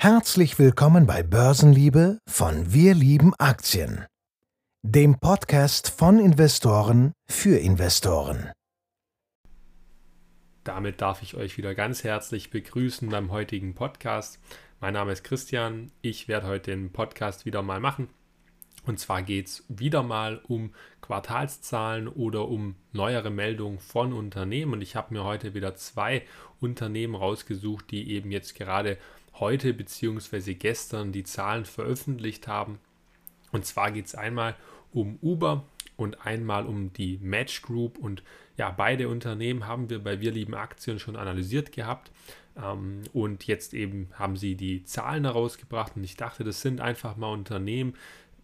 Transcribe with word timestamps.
Herzlich 0.00 0.60
willkommen 0.60 1.08
bei 1.08 1.24
Börsenliebe 1.24 2.20
von 2.28 2.72
Wir 2.72 2.94
lieben 2.94 3.34
Aktien, 3.36 4.06
dem 4.84 5.18
Podcast 5.18 5.90
von 5.90 6.20
Investoren 6.20 7.14
für 7.28 7.58
Investoren. 7.58 8.52
Damit 10.62 11.00
darf 11.00 11.22
ich 11.22 11.34
euch 11.34 11.58
wieder 11.58 11.74
ganz 11.74 12.04
herzlich 12.04 12.50
begrüßen 12.50 13.08
beim 13.08 13.32
heutigen 13.32 13.74
Podcast. 13.74 14.38
Mein 14.78 14.94
Name 14.94 15.10
ist 15.10 15.24
Christian. 15.24 15.90
Ich 16.00 16.28
werde 16.28 16.46
heute 16.46 16.70
den 16.70 16.92
Podcast 16.92 17.44
wieder 17.44 17.62
mal 17.62 17.80
machen. 17.80 18.08
Und 18.86 19.00
zwar 19.00 19.22
geht 19.22 19.48
es 19.48 19.64
wieder 19.68 20.04
mal 20.04 20.40
um 20.46 20.72
Quartalszahlen 21.00 22.06
oder 22.06 22.46
um 22.46 22.76
neuere 22.92 23.30
Meldungen 23.30 23.80
von 23.80 24.12
Unternehmen. 24.12 24.74
Und 24.74 24.80
ich 24.80 24.94
habe 24.94 25.12
mir 25.12 25.24
heute 25.24 25.54
wieder 25.54 25.74
zwei 25.74 26.22
Unternehmen 26.60 27.16
rausgesucht, 27.16 27.90
die 27.90 28.12
eben 28.12 28.30
jetzt 28.30 28.54
gerade 28.54 28.96
heute 29.40 29.74
bzw. 29.74 30.54
gestern 30.54 31.12
die 31.12 31.24
Zahlen 31.24 31.64
veröffentlicht 31.64 32.48
haben. 32.48 32.78
Und 33.52 33.64
zwar 33.64 33.90
geht 33.90 34.06
es 34.06 34.14
einmal 34.14 34.54
um 34.92 35.18
Uber 35.22 35.64
und 35.96 36.26
einmal 36.26 36.66
um 36.66 36.92
die 36.92 37.18
Match 37.18 37.62
Group. 37.62 37.98
Und 37.98 38.22
ja, 38.56 38.70
beide 38.70 39.08
Unternehmen 39.08 39.66
haben 39.66 39.90
wir 39.90 40.02
bei 40.02 40.20
Wir 40.20 40.32
lieben 40.32 40.54
Aktien 40.54 40.98
schon 40.98 41.16
analysiert 41.16 41.72
gehabt. 41.72 42.10
Ähm, 42.56 43.02
und 43.12 43.46
jetzt 43.46 43.74
eben 43.74 44.08
haben 44.14 44.36
sie 44.36 44.54
die 44.54 44.84
Zahlen 44.84 45.24
herausgebracht. 45.24 45.92
Und 45.96 46.04
ich 46.04 46.16
dachte, 46.16 46.44
das 46.44 46.60
sind 46.60 46.80
einfach 46.80 47.16
mal 47.16 47.32
Unternehmen, 47.32 47.94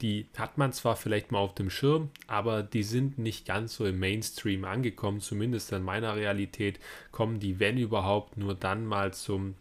die 0.01 0.27
hat 0.37 0.59
man 0.59 0.73
zwar 0.73 0.97
vielleicht 0.97 1.31
mal 1.31 1.39
auf 1.39 1.55
dem 1.55 1.71
Schirm, 1.71 2.11
aber 2.27 2.63
die 2.65 2.83
sind 2.83 3.17
nicht 3.17 3.47
ganz 3.47 3.77
so 3.77 3.87
im 3.87 4.01
Mainstream 4.01 4.65
angekommen. 4.65 5.21
Zumindest 5.21 5.73
in 5.73 5.83
meiner 5.83 6.17
Realität 6.17 6.81
kommen 7.13 7.39
die, 7.39 7.61
wenn 7.61 7.79
überhaupt, 7.79 8.37
nur 8.37 8.55
dann 8.55 8.87
mal 8.87 9.15
zum 9.15 9.55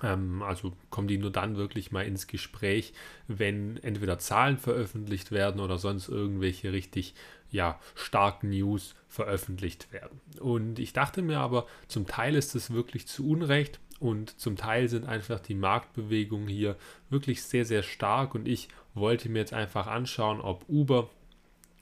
also 0.00 0.72
kommen 0.90 1.08
die 1.08 1.18
nur 1.18 1.30
dann 1.30 1.56
wirklich 1.56 1.92
mal 1.92 2.04
ins 2.04 2.26
Gespräch, 2.26 2.92
wenn 3.28 3.76
entweder 3.78 4.18
Zahlen 4.18 4.58
veröffentlicht 4.58 5.30
werden 5.30 5.60
oder 5.60 5.78
sonst 5.78 6.08
irgendwelche 6.08 6.72
richtig 6.72 7.14
ja, 7.50 7.78
starken 7.94 8.50
News 8.50 8.96
veröffentlicht 9.08 9.92
werden. 9.92 10.20
Und 10.40 10.80
ich 10.80 10.92
dachte 10.92 11.22
mir 11.22 11.38
aber, 11.38 11.66
zum 11.86 12.06
Teil 12.06 12.34
ist 12.34 12.54
es 12.56 12.72
wirklich 12.72 13.06
zu 13.06 13.28
Unrecht 13.28 13.78
und 14.00 14.38
zum 14.40 14.56
Teil 14.56 14.88
sind 14.88 15.06
einfach 15.06 15.38
die 15.38 15.54
Marktbewegungen 15.54 16.48
hier 16.48 16.76
wirklich 17.10 17.42
sehr, 17.44 17.64
sehr 17.64 17.84
stark 17.84 18.34
und 18.34 18.48
ich 18.48 18.68
wollte 18.94 19.28
mir 19.28 19.38
jetzt 19.38 19.54
einfach 19.54 19.86
anschauen, 19.86 20.40
ob 20.40 20.68
Uber 20.68 21.08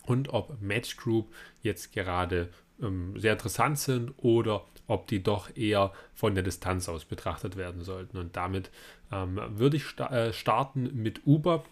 und 0.05 0.29
ob 0.35 0.61
Match 0.61 0.97
Group 0.99 1.33
jetzt 1.63 1.93
gerade 1.93 2.51
ähm, 2.83 3.19
sehr 3.19 3.33
interessant 3.33 3.79
sind 3.79 4.13
oder 4.19 4.67
ob 4.93 5.07
die 5.07 5.23
doch 5.23 5.57
eher 5.57 5.93
von 6.15 6.35
der 6.35 6.45
Distanz 6.45 6.89
aus 6.89 7.05
betrachtet 7.05 7.57
werden 7.57 7.83
sollten. 7.83 8.19
Und 8.19 8.37
damit 8.37 8.71
ähm, 9.11 9.41
würde 9.49 9.77
ich 9.77 9.87
sta 9.87 10.09
äh, 10.09 10.33
starten 10.33 10.91
mit 10.95 11.27
Uber. 11.27 11.65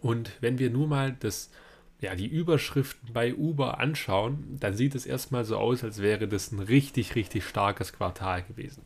Und 0.00 0.30
wenn 0.40 0.58
wir 0.58 0.70
nur 0.70 0.86
mal 0.86 1.16
das 1.18 1.50
ja, 2.00 2.14
die 2.14 2.26
Überschriften 2.26 3.12
bei 3.12 3.34
Uber 3.34 3.80
anschauen, 3.80 4.56
dann 4.60 4.74
sieht 4.74 4.94
es 4.94 5.04
erstmal 5.04 5.44
so 5.44 5.56
aus, 5.56 5.82
als 5.82 6.00
wäre 6.00 6.28
das 6.28 6.52
ein 6.52 6.60
richtig, 6.60 7.16
richtig 7.16 7.44
starkes 7.44 7.92
Quartal 7.92 8.44
gewesen. 8.44 8.82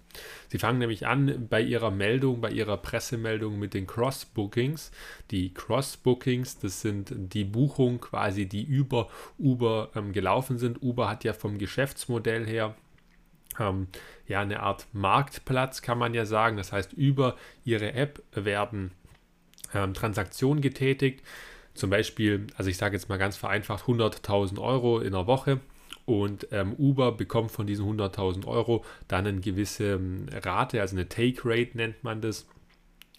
Sie 0.49 0.59
fangen 0.59 0.79
nämlich 0.79 1.07
an 1.07 1.47
bei 1.51 1.61
ihrer 1.61 1.91
Meldung, 1.91 2.41
bei 2.41 2.51
ihrer 2.51 2.79
Pressemeldung 2.79 3.59
mit 3.59 3.75
den 3.75 3.87
Cross-Bookings. 3.87 4.93
Die 5.31 5.53
Cross-Bookings, 5.53 6.61
das 6.61 6.81
sind 6.81 7.13
die 7.15 7.45
Buchungen 7.45 8.01
quasi, 8.01 8.47
die 8.47 8.63
über 8.63 9.11
Uber 9.39 9.91
ähm, 9.95 10.13
gelaufen 10.13 10.57
sind. 10.57 10.83
Uber 10.83 11.11
hat 11.11 11.25
ja 11.25 11.35
vom 11.35 11.59
Geschäftsmodell 11.59 12.47
her 12.47 12.75
ähm, 13.59 13.89
ja 14.27 14.41
eine 14.41 14.61
Art 14.61 14.87
Marktplatz, 14.93 15.83
kann 15.83 15.99
man 15.99 16.15
ja 16.15 16.25
sagen. 16.25 16.57
Das 16.57 16.73
heißt, 16.73 16.93
über 16.93 17.37
ihre 17.65 17.93
App 17.95 18.23
werden 18.33 18.93
ähm, 19.75 19.95
Transaktionen 19.95 20.61
getätigt 20.61 21.23
zum 21.75 21.91
Beispiel, 21.91 22.47
also 22.57 22.69
ich 22.71 22.77
sage 22.77 22.97
jetzt 22.97 23.09
mal 23.09 23.19
ganz 23.19 23.37
vereinfacht, 23.37 23.85
100.000 23.85 24.61
Euro 24.61 25.01
in 25.01 25.13
der 25.13 25.27
Woche 25.27 25.61
und 26.05 26.49
ähm, 26.51 26.75
Uber 26.75 27.13
bekommt 27.13 27.51
von 27.51 27.67
diesen 27.67 27.87
100.000 27.87 28.47
Euro 28.47 28.85
dann 29.09 29.27
eine 29.27 29.41
gewisse 29.41 29.95
ähm, 29.95 30.27
Rate, 30.31 30.81
also 30.81 30.97
eine 30.97 31.09
Take 31.09 31.41
Rate 31.45 31.77
nennt 31.77 32.05
man 32.05 32.21
das. 32.21 32.47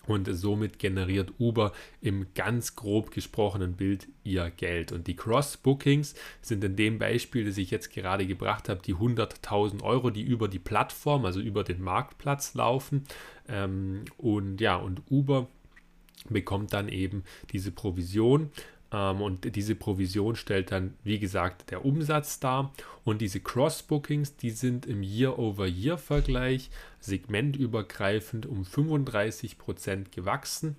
Und 0.05 0.27
somit 0.33 0.79
generiert 0.79 1.33
Uber 1.39 1.71
im 2.01 2.27
ganz 2.35 2.75
grob 2.75 3.11
gesprochenen 3.11 3.73
Bild 3.73 4.07
ihr 4.23 4.49
Geld. 4.49 4.91
Und 4.91 5.07
die 5.07 5.15
Cross-Bookings 5.15 6.15
sind 6.41 6.63
in 6.63 6.75
dem 6.75 6.99
Beispiel, 6.99 7.45
das 7.45 7.57
ich 7.57 7.71
jetzt 7.71 7.89
gerade 7.93 8.27
gebracht 8.27 8.67
habe, 8.67 8.81
die 8.81 8.95
100.000 8.95 9.81
Euro, 9.81 10.09
die 10.09 10.21
über 10.23 10.49
die 10.49 10.59
Plattform, 10.59 11.23
also 11.25 11.39
über 11.39 11.63
den 11.63 11.81
Marktplatz 11.81 12.53
laufen. 12.53 13.05
Ähm, 13.47 14.03
und 14.17 14.59
ja, 14.59 14.75
und 14.75 15.03
Uber 15.09 15.47
bekommt 16.29 16.73
dann 16.73 16.89
eben 16.89 17.23
diese 17.51 17.71
Provision. 17.71 18.51
Ähm, 18.91 19.21
und 19.21 19.55
diese 19.55 19.75
Provision 19.75 20.35
stellt 20.35 20.71
dann, 20.71 20.93
wie 21.03 21.19
gesagt, 21.19 21.71
der 21.71 21.83
Umsatz 21.83 22.39
dar. 22.39 22.73
Und 23.03 23.21
diese 23.21 23.39
Cross-Bookings, 23.39 24.37
die 24.37 24.51
sind 24.51 24.85
im 24.85 25.01
Year-over-Year-Vergleich 25.01 26.69
segmentübergreifend 27.05 28.45
um 28.45 28.63
35% 28.63 30.11
gewachsen. 30.11 30.75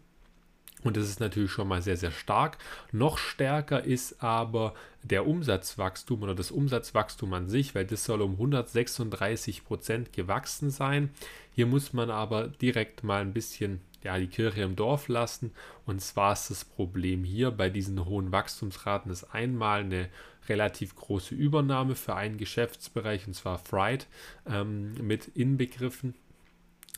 Und 0.82 0.98
das 0.98 1.08
ist 1.08 1.18
natürlich 1.18 1.50
schon 1.50 1.68
mal 1.68 1.80
sehr, 1.80 1.96
sehr 1.96 2.10
stark. 2.10 2.58
Noch 2.92 3.16
stärker 3.16 3.84
ist 3.84 4.22
aber 4.22 4.74
der 5.02 5.26
Umsatzwachstum 5.26 6.22
oder 6.22 6.34
das 6.34 6.50
Umsatzwachstum 6.50 7.32
an 7.32 7.48
sich, 7.48 7.74
weil 7.74 7.86
das 7.86 8.04
soll 8.04 8.20
um 8.20 8.32
136 8.32 9.64
Prozent 9.64 10.12
gewachsen 10.12 10.70
sein. 10.70 11.10
Hier 11.52 11.66
muss 11.66 11.94
man 11.94 12.10
aber 12.10 12.48
direkt 12.48 13.02
mal 13.02 13.22
ein 13.22 13.32
bisschen 13.32 13.80
ja, 14.02 14.18
die 14.18 14.26
Kirche 14.26 14.62
im 14.62 14.76
Dorf 14.76 15.08
lassen. 15.08 15.52
Und 15.86 16.02
zwar 16.02 16.34
ist 16.34 16.50
das 16.50 16.64
Problem 16.64 17.24
hier 17.24 17.50
bei 17.50 17.70
diesen 17.70 18.04
hohen 18.04 18.30
Wachstumsraten 18.30 19.10
ist 19.10 19.24
einmal 19.34 19.80
eine 19.80 20.10
relativ 20.48 20.94
große 20.96 21.34
Übernahme 21.34 21.94
für 21.94 22.14
einen 22.14 22.38
Geschäftsbereich, 22.38 23.26
und 23.26 23.34
zwar 23.34 23.58
Fright, 23.58 24.06
ähm, 24.46 24.94
mit 24.94 25.28
inbegriffen. 25.28 26.14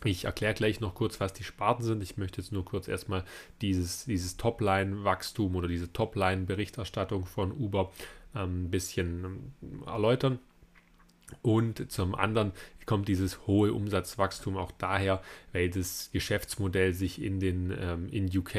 Ich 0.04 0.24
erkläre 0.24 0.54
gleich 0.54 0.80
noch 0.80 0.94
kurz, 0.94 1.20
was 1.20 1.32
die 1.32 1.44
Sparten 1.44 1.82
sind. 1.82 2.02
Ich 2.02 2.16
möchte 2.16 2.40
jetzt 2.40 2.52
nur 2.52 2.64
kurz 2.64 2.86
erstmal 2.86 3.24
dieses, 3.62 4.04
dieses 4.04 4.36
Topline-Wachstum 4.36 5.56
oder 5.56 5.68
diese 5.68 5.92
Topline-Berichterstattung 5.92 7.24
von 7.24 7.52
Uber 7.52 7.92
ähm, 8.34 8.64
ein 8.64 8.70
bisschen 8.70 9.24
ähm, 9.62 9.82
erläutern. 9.86 10.38
Und 11.42 11.90
zum 11.90 12.14
anderen 12.14 12.52
kommt 12.86 13.08
dieses 13.08 13.48
hohe 13.48 13.72
Umsatzwachstum 13.72 14.56
auch 14.56 14.70
daher, 14.70 15.20
weil 15.52 15.68
das 15.68 16.08
Geschäftsmodell 16.12 16.94
sich 16.94 17.20
in 17.20 17.40
den 17.40 17.76
ähm, 17.76 18.08
in 18.08 18.26
UK 18.26 18.54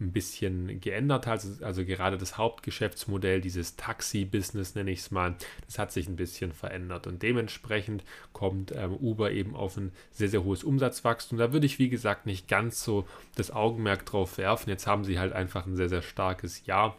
ein 0.00 0.12
bisschen 0.12 0.80
geändert 0.80 1.28
hat. 1.28 1.46
Also, 1.62 1.84
gerade 1.84 2.18
das 2.18 2.36
Hauptgeschäftsmodell, 2.36 3.40
dieses 3.40 3.76
Taxi-Business 3.76 4.74
nenne 4.74 4.90
ich 4.90 4.98
es 5.00 5.10
mal, 5.12 5.36
das 5.66 5.78
hat 5.78 5.92
sich 5.92 6.08
ein 6.08 6.16
bisschen 6.16 6.52
verändert. 6.52 7.06
Und 7.06 7.22
dementsprechend 7.22 8.02
kommt 8.32 8.72
ähm, 8.74 8.96
Uber 8.96 9.30
eben 9.30 9.54
auf 9.54 9.76
ein 9.76 9.92
sehr, 10.10 10.28
sehr 10.28 10.42
hohes 10.42 10.64
Umsatzwachstum. 10.64 11.38
Da 11.38 11.52
würde 11.52 11.66
ich, 11.66 11.78
wie 11.78 11.90
gesagt, 11.90 12.26
nicht 12.26 12.48
ganz 12.48 12.82
so 12.82 13.06
das 13.36 13.52
Augenmerk 13.52 14.04
drauf 14.04 14.36
werfen. 14.36 14.68
Jetzt 14.68 14.88
haben 14.88 15.04
sie 15.04 15.20
halt 15.20 15.32
einfach 15.32 15.64
ein 15.64 15.76
sehr, 15.76 15.88
sehr 15.88 16.02
starkes 16.02 16.66
Jahr 16.66 16.96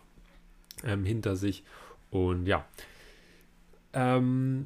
ähm, 0.86 1.04
hinter 1.04 1.36
sich. 1.36 1.66
Und 2.12 2.46
ja. 2.46 2.66
Ähm, 3.94 4.66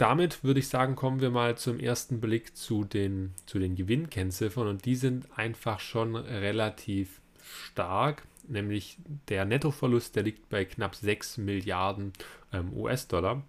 damit 0.00 0.42
würde 0.42 0.60
ich 0.60 0.68
sagen, 0.68 0.96
kommen 0.96 1.20
wir 1.20 1.30
mal 1.30 1.58
zum 1.58 1.78
ersten 1.78 2.22
Blick 2.22 2.56
zu 2.56 2.84
den, 2.84 3.34
zu 3.44 3.58
den 3.58 3.76
Gewinnkennziffern. 3.76 4.66
Und 4.66 4.86
die 4.86 4.96
sind 4.96 5.26
einfach 5.36 5.78
schon 5.78 6.16
relativ 6.16 7.20
stark, 7.42 8.22
nämlich 8.48 8.96
der 9.28 9.44
Nettoverlust, 9.44 10.16
der 10.16 10.22
liegt 10.22 10.48
bei 10.48 10.64
knapp 10.64 10.94
6 10.94 11.36
Milliarden 11.38 12.14
ähm, 12.50 12.72
US-Dollar. 12.72 13.42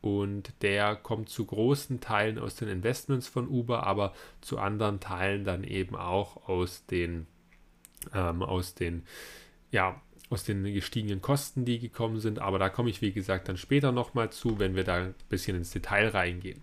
Und 0.00 0.54
der 0.62 0.96
kommt 0.96 1.28
zu 1.28 1.44
großen 1.44 2.00
Teilen 2.00 2.38
aus 2.38 2.54
den 2.54 2.68
Investments 2.68 3.28
von 3.28 3.46
Uber, 3.46 3.86
aber 3.86 4.14
zu 4.40 4.58
anderen 4.58 5.00
Teilen 5.00 5.44
dann 5.44 5.62
eben 5.62 5.94
auch 5.94 6.48
aus 6.48 6.86
den, 6.86 7.26
ähm, 8.14 8.42
aus 8.42 8.74
den 8.74 9.02
ja, 9.70 10.00
aus 10.30 10.44
den 10.44 10.64
gestiegenen 10.64 11.22
Kosten, 11.22 11.64
die 11.64 11.78
gekommen 11.78 12.20
sind. 12.20 12.38
Aber 12.38 12.58
da 12.58 12.68
komme 12.68 12.90
ich, 12.90 13.00
wie 13.02 13.12
gesagt, 13.12 13.48
dann 13.48 13.56
später 13.56 13.92
nochmal 13.92 14.30
zu, 14.30 14.58
wenn 14.58 14.74
wir 14.76 14.84
da 14.84 14.96
ein 14.96 15.14
bisschen 15.28 15.56
ins 15.56 15.70
Detail 15.70 16.08
reingehen. 16.08 16.60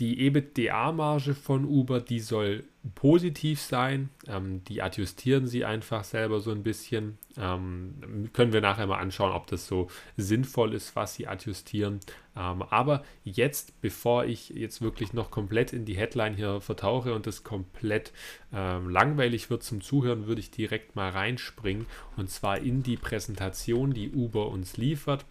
Die 0.00 0.26
EBITDA-Marge 0.26 1.34
von 1.34 1.66
Uber, 1.66 2.00
die 2.00 2.20
soll 2.20 2.64
positiv 2.94 3.60
sein. 3.60 4.08
Ähm, 4.26 4.64
die 4.64 4.80
adjustieren 4.80 5.46
sie 5.46 5.66
einfach 5.66 6.04
selber 6.04 6.40
so 6.40 6.50
ein 6.52 6.62
bisschen. 6.62 7.18
Ähm, 7.36 8.30
können 8.32 8.54
wir 8.54 8.62
nachher 8.62 8.86
mal 8.86 8.98
anschauen, 8.98 9.32
ob 9.32 9.46
das 9.48 9.66
so 9.66 9.88
sinnvoll 10.16 10.72
ist, 10.72 10.96
was 10.96 11.14
sie 11.14 11.26
adjustieren. 11.26 12.00
Ähm, 12.34 12.62
aber 12.62 13.04
jetzt, 13.24 13.78
bevor 13.82 14.24
ich 14.24 14.48
jetzt 14.48 14.80
wirklich 14.80 15.12
noch 15.12 15.30
komplett 15.30 15.74
in 15.74 15.84
die 15.84 15.98
Headline 15.98 16.34
hier 16.34 16.62
vertauche 16.62 17.12
und 17.12 17.26
das 17.26 17.44
komplett 17.44 18.14
ähm, 18.54 18.88
langweilig 18.88 19.50
wird 19.50 19.62
zum 19.62 19.82
Zuhören, 19.82 20.26
würde 20.26 20.40
ich 20.40 20.50
direkt 20.50 20.96
mal 20.96 21.10
reinspringen. 21.10 21.84
Und 22.16 22.30
zwar 22.30 22.58
in 22.58 22.82
die 22.82 22.96
Präsentation, 22.96 23.92
die 23.92 24.10
Uber 24.12 24.48
uns 24.48 24.78
liefert. 24.78 25.26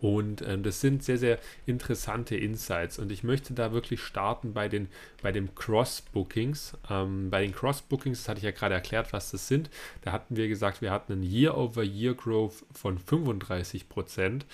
Und 0.00 0.42
ähm, 0.42 0.62
das 0.62 0.80
sind 0.80 1.02
sehr, 1.02 1.18
sehr 1.18 1.38
interessante 1.66 2.36
Insights. 2.36 2.98
Und 2.98 3.10
ich 3.10 3.24
möchte 3.24 3.54
da 3.54 3.72
wirklich 3.72 4.00
starten 4.00 4.52
bei 4.52 4.68
den, 4.68 4.88
bei 5.22 5.32
den 5.32 5.54
Cross-Bookings. 5.54 6.74
Ähm, 6.88 7.30
bei 7.30 7.42
den 7.42 7.52
Cross-Bookings, 7.52 8.18
das 8.18 8.28
hatte 8.28 8.38
ich 8.38 8.44
ja 8.44 8.52
gerade 8.52 8.74
erklärt, 8.74 9.12
was 9.12 9.30
das 9.30 9.48
sind. 9.48 9.70
Da 10.02 10.12
hatten 10.12 10.36
wir 10.36 10.48
gesagt, 10.48 10.82
wir 10.82 10.90
hatten 10.90 11.12
einen 11.12 11.22
Year-over-Year-Growth 11.22 12.64
von 12.72 12.98
35 12.98 13.88
Prozent. 13.88 14.46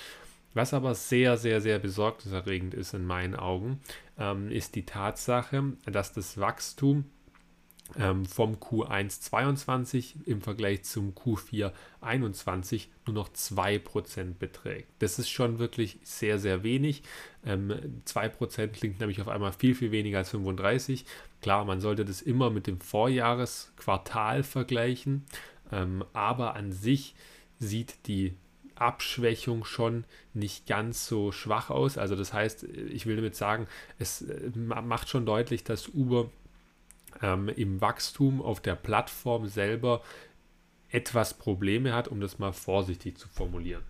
Was 0.54 0.72
aber 0.72 0.94
sehr, 0.94 1.36
sehr, 1.36 1.60
sehr 1.60 1.78
besorgniserregend 1.78 2.74
ist 2.74 2.94
in 2.94 3.04
meinen 3.04 3.34
Augen, 3.34 3.80
ähm, 4.18 4.50
ist 4.50 4.76
die 4.76 4.86
Tatsache, 4.86 5.72
dass 5.84 6.12
das 6.12 6.38
Wachstum 6.38 7.04
ähm, 7.98 8.24
vom 8.24 8.56
Q1 8.56 9.20
22 9.20 10.26
im 10.26 10.40
Vergleich 10.40 10.84
zum 10.84 11.12
Q4 11.12 11.72
21 12.00 12.90
nur 13.06 13.14
noch 13.14 13.28
2% 13.30 14.34
beträgt. 14.38 14.88
Das 14.98 15.18
ist 15.18 15.30
schon 15.30 15.58
wirklich 15.58 15.98
sehr, 16.02 16.38
sehr 16.38 16.62
wenig. 16.62 17.02
Ähm, 17.44 18.02
2% 18.06 18.68
klingt 18.68 19.00
nämlich 19.00 19.20
auf 19.20 19.28
einmal 19.28 19.52
viel, 19.52 19.74
viel 19.74 19.92
weniger 19.92 20.18
als 20.18 20.30
35. 20.30 21.04
Klar, 21.40 21.64
man 21.64 21.80
sollte 21.80 22.04
das 22.04 22.22
immer 22.22 22.50
mit 22.50 22.66
dem 22.66 22.80
Vorjahresquartal 22.80 24.42
vergleichen, 24.42 25.24
ähm, 25.72 26.04
aber 26.12 26.54
an 26.54 26.72
sich 26.72 27.14
sieht 27.58 28.06
die 28.06 28.34
Abschwächung 28.76 29.64
schon 29.64 30.04
nicht 30.32 30.66
ganz 30.66 31.06
so 31.06 31.32
schwach 31.32 31.70
aus. 31.70 31.96
Also 31.96 32.16
das 32.16 32.32
heißt, 32.32 32.64
ich 32.64 33.06
will 33.06 33.16
damit 33.16 33.36
sagen, 33.36 33.66
es 33.98 34.22
äh, 34.22 34.50
macht 34.56 35.08
schon 35.08 35.26
deutlich, 35.26 35.64
dass 35.64 35.88
Uber 35.88 36.30
ähm, 37.22 37.48
im 37.48 37.80
Wachstum 37.80 38.42
auf 38.42 38.60
der 38.60 38.74
Plattform 38.74 39.46
selber 39.46 40.02
etwas 40.90 41.34
Probleme 41.34 41.92
hat, 41.92 42.08
um 42.08 42.20
das 42.20 42.38
mal 42.38 42.52
vorsichtig 42.52 43.18
zu 43.18 43.28
formulieren. 43.28 43.82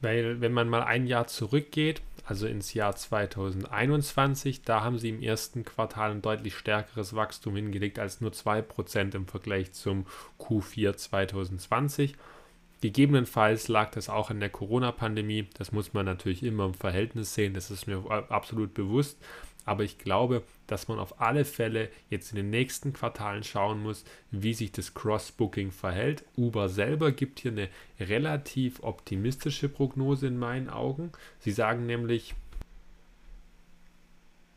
Weil 0.00 0.40
wenn 0.40 0.52
man 0.52 0.68
mal 0.68 0.82
ein 0.82 1.06
Jahr 1.06 1.26
zurückgeht, 1.26 2.02
also 2.26 2.46
ins 2.46 2.74
Jahr 2.74 2.94
2021, 2.94 4.62
da 4.62 4.82
haben 4.82 4.98
sie 4.98 5.08
im 5.08 5.22
ersten 5.22 5.64
Quartal 5.64 6.10
ein 6.10 6.22
deutlich 6.22 6.54
stärkeres 6.56 7.14
Wachstum 7.14 7.56
hingelegt 7.56 7.98
als 7.98 8.20
nur 8.20 8.32
2% 8.32 9.14
im 9.14 9.26
Vergleich 9.26 9.72
zum 9.72 10.06
Q4 10.38 10.96
2020. 10.96 12.14
Gegebenenfalls 12.82 13.68
lag 13.68 13.90
das 13.90 14.10
auch 14.10 14.30
an 14.30 14.40
der 14.40 14.50
Corona-Pandemie. 14.50 15.48
Das 15.54 15.72
muss 15.72 15.94
man 15.94 16.04
natürlich 16.04 16.42
immer 16.42 16.66
im 16.66 16.74
Verhältnis 16.74 17.34
sehen, 17.34 17.54
das 17.54 17.70
ist 17.70 17.86
mir 17.86 18.04
absolut 18.28 18.74
bewusst. 18.74 19.18
Aber 19.66 19.84
ich 19.84 19.98
glaube, 19.98 20.42
dass 20.66 20.88
man 20.88 20.98
auf 20.98 21.20
alle 21.20 21.44
Fälle 21.44 21.90
jetzt 22.08 22.30
in 22.30 22.36
den 22.36 22.50
nächsten 22.50 22.92
Quartalen 22.92 23.44
schauen 23.44 23.82
muss, 23.82 24.04
wie 24.30 24.54
sich 24.54 24.72
das 24.72 24.94
Cross-Booking 24.94 25.72
verhält. 25.72 26.24
Uber 26.36 26.68
selber 26.68 27.12
gibt 27.12 27.40
hier 27.40 27.50
eine 27.50 27.68
relativ 28.00 28.82
optimistische 28.82 29.68
Prognose 29.68 30.28
in 30.28 30.38
meinen 30.38 30.70
Augen. 30.70 31.12
Sie 31.40 31.52
sagen 31.52 31.84
nämlich, 31.84 32.34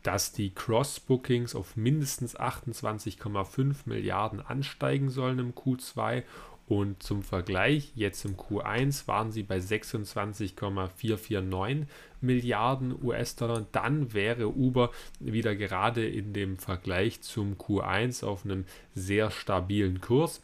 dass 0.02 0.32
die 0.32 0.54
Cross-Bookings 0.54 1.54
auf 1.54 1.76
mindestens 1.76 2.38
28,5 2.38 3.74
Milliarden 3.84 4.40
ansteigen 4.40 5.10
sollen 5.10 5.38
im 5.38 5.54
Q2 5.54 6.22
und 6.70 7.02
zum 7.02 7.22
Vergleich, 7.24 7.90
jetzt 7.96 8.24
im 8.24 8.36
Q1 8.36 9.08
waren 9.08 9.32
sie 9.32 9.42
bei 9.42 9.58
26,449 9.58 11.88
Milliarden 12.20 12.94
US-Dollar. 13.02 13.66
Dann 13.72 14.12
wäre 14.12 14.46
Uber 14.46 14.92
wieder 15.18 15.56
gerade 15.56 16.08
in 16.08 16.32
dem 16.32 16.58
Vergleich 16.58 17.22
zum 17.22 17.54
Q1 17.54 18.24
auf 18.24 18.44
einem 18.44 18.66
sehr 18.94 19.32
stabilen 19.32 20.00
Kurs 20.00 20.42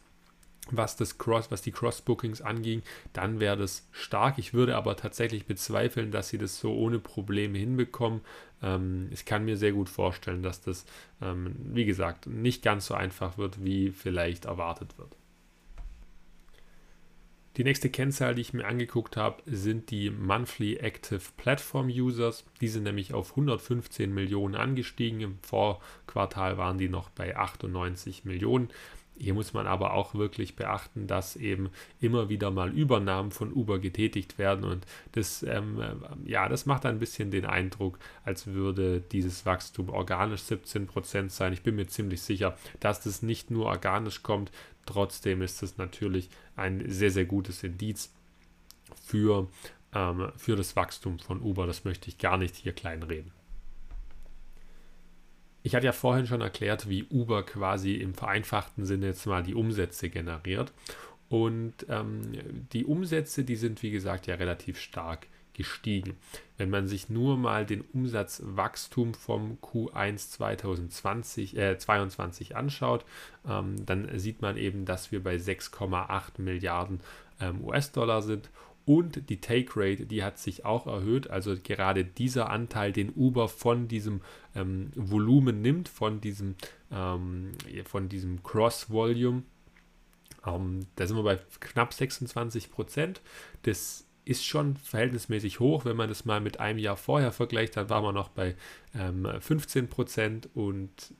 was 0.69 0.97
das 0.97 1.17
Cross, 1.17 1.49
was 1.49 1.61
die 1.61 1.71
Cross-Bookings 1.71 2.41
anging, 2.41 2.81
dann 3.13 3.39
wäre 3.39 3.55
das 3.55 3.87
stark. 3.93 4.37
Ich 4.37 4.53
würde 4.53 4.75
aber 4.75 4.97
tatsächlich 4.97 5.45
bezweifeln, 5.45 6.11
dass 6.11 6.27
sie 6.27 6.37
das 6.37 6.59
so 6.59 6.75
ohne 6.75 6.99
Probleme 6.99 7.57
hinbekommen. 7.57 8.19
Ähm, 8.61 9.07
ich 9.11 9.23
kann 9.23 9.45
mir 9.45 9.55
sehr 9.55 9.71
gut 9.71 9.87
vorstellen, 9.87 10.43
dass 10.43 10.59
das, 10.59 10.85
ähm, 11.21 11.55
wie 11.57 11.85
gesagt, 11.85 12.27
nicht 12.27 12.63
ganz 12.63 12.87
so 12.87 12.95
einfach 12.95 13.37
wird, 13.37 13.63
wie 13.63 13.91
vielleicht 13.91 14.43
erwartet 14.43 14.97
wird. 14.97 15.15
Die 17.57 17.63
nächste 17.63 17.89
Kennzahl, 17.89 18.35
die 18.35 18.41
ich 18.41 18.53
mir 18.53 18.67
angeguckt 18.67 19.17
habe, 19.17 19.41
sind 19.47 19.89
die 19.89 20.11
Monthly 20.11 20.75
Active 20.75 21.21
Platform 21.37 21.87
Users. 21.87 22.45
Die 22.61 22.67
sind 22.67 22.83
nämlich 22.83 23.15
auf 23.15 23.31
115 23.31 24.13
Millionen 24.13 24.53
angestiegen. 24.53 25.21
Im 25.21 25.39
Vorquartal 25.41 26.59
waren 26.59 26.77
die 26.77 26.87
noch 26.87 27.09
bei 27.09 27.35
98 27.35 28.25
Millionen. 28.25 28.69
Hier 29.19 29.33
muss 29.33 29.53
man 29.53 29.67
aber 29.67 29.93
auch 29.93 30.13
wirklich 30.15 30.55
beachten, 30.55 31.07
dass 31.07 31.35
eben 31.35 31.69
immer 31.99 32.29
wieder 32.29 32.51
mal 32.51 32.71
Übernahmen 32.71 33.31
von 33.31 33.51
Uber 33.51 33.79
getätigt 33.79 34.37
werden 34.37 34.63
und 34.63 34.85
das, 35.13 35.43
ähm, 35.43 35.81
äh, 35.81 36.29
ja, 36.29 36.47
das 36.49 36.65
macht 36.65 36.85
ein 36.85 36.99
bisschen 36.99 37.31
den 37.31 37.45
Eindruck, 37.45 37.99
als 38.23 38.47
würde 38.47 39.01
dieses 39.01 39.45
Wachstum 39.45 39.89
organisch 39.89 40.41
17% 40.41 41.29
sein. 41.29 41.53
Ich 41.53 41.63
bin 41.63 41.75
mir 41.75 41.87
ziemlich 41.87 42.21
sicher, 42.21 42.57
dass 42.79 43.01
das 43.01 43.21
nicht 43.21 43.51
nur 43.51 43.65
organisch 43.65 44.23
kommt, 44.23 44.51
Trotzdem 44.87 45.41
ist 45.41 45.61
es 45.61 45.77
natürlich 45.77 46.29
ein 46.55 46.89
sehr, 46.89 47.11
sehr 47.11 47.25
gutes 47.25 47.61
Indiz 47.63 48.11
für, 49.03 49.47
ähm, 49.93 50.31
für 50.37 50.55
das 50.55 50.75
Wachstum 50.75 51.19
von 51.19 51.41
Uber. 51.41 51.67
Das 51.67 51.83
möchte 51.83 52.09
ich 52.09 52.17
gar 52.17 52.37
nicht 52.37 52.55
hier 52.55 52.71
kleinreden. 52.71 53.36
Ich 55.67 55.75
hatte 55.75 55.85
ja 55.85 55.91
vorhin 55.91 56.27
schon 56.27 56.39
erklärt, 56.39 56.87
wie 56.87 57.03
Uber 57.03 57.43
quasi 57.43 57.95
im 57.95 58.13
vereinfachten 58.13 58.85
Sinne 58.85 59.07
jetzt 59.07 59.25
mal 59.25 59.43
die 59.43 59.53
Umsätze 59.53 60.09
generiert. 60.09 60.71
Und 61.27 61.73
ähm, 61.89 62.31
die 62.71 62.85
Umsätze, 62.85 63.43
die 63.43 63.57
sind 63.57 63.83
wie 63.83 63.91
gesagt 63.91 64.27
ja 64.27 64.35
relativ 64.35 64.79
stark 64.79 65.27
gestiegen. 65.51 66.15
Wenn 66.55 66.69
man 66.69 66.87
sich 66.87 67.09
nur 67.09 67.35
mal 67.35 67.65
den 67.65 67.81
Umsatzwachstum 67.81 69.13
vom 69.13 69.57
Q1 69.61 70.29
2020, 70.29 71.57
äh, 71.57 71.77
22 71.77 72.55
anschaut, 72.55 73.03
ähm, 73.45 73.85
dann 73.85 74.07
sieht 74.17 74.41
man 74.41 74.55
eben, 74.55 74.85
dass 74.85 75.11
wir 75.11 75.21
bei 75.21 75.35
6,8 75.35 76.41
Milliarden 76.41 77.01
ähm, 77.41 77.61
US-Dollar 77.65 78.21
sind 78.21 78.49
und 78.87 79.29
die 79.29 79.41
Take 79.41 79.73
Rate, 79.75 80.05
die 80.05 80.23
hat 80.23 80.39
sich 80.39 80.63
auch 80.63 80.87
erhöht. 80.87 81.29
Also 81.29 81.57
gerade 81.61 82.05
dieser 82.05 82.49
Anteil, 82.49 82.93
den 82.93 83.11
Uber 83.13 83.49
von 83.49 83.89
diesem 83.89 84.21
ähm, 84.55 84.91
Volumen 84.95 85.61
nimmt, 85.61 85.89
von 85.89 86.21
diesem, 86.21 86.55
ähm, 86.89 87.51
diesem 88.09 88.41
Cross-Volume, 88.43 89.43
ähm, 90.45 90.87
da 90.95 91.05
sind 91.05 91.17
wir 91.17 91.23
bei 91.23 91.37
knapp 91.59 91.93
26 91.93 92.71
Prozent. 92.71 93.21
Das 93.63 94.05
ist 94.23 94.45
schon 94.45 94.77
verhältnismäßig 94.77 95.59
hoch. 95.59 95.83
Wenn 95.83 95.97
man 95.97 96.07
das 96.07 96.23
mal 96.23 96.39
mit 96.39 96.61
einem 96.61 96.79
Jahr 96.79 96.95
vorher 96.95 97.33
vergleicht, 97.33 97.75
dann 97.75 97.89
war 97.89 98.01
man 98.01 98.15
noch 98.15 98.29
bei 98.29 98.55
ähm, 98.95 99.27
15 99.37 99.89
Prozent. 99.89 100.47
Und 100.53 101.13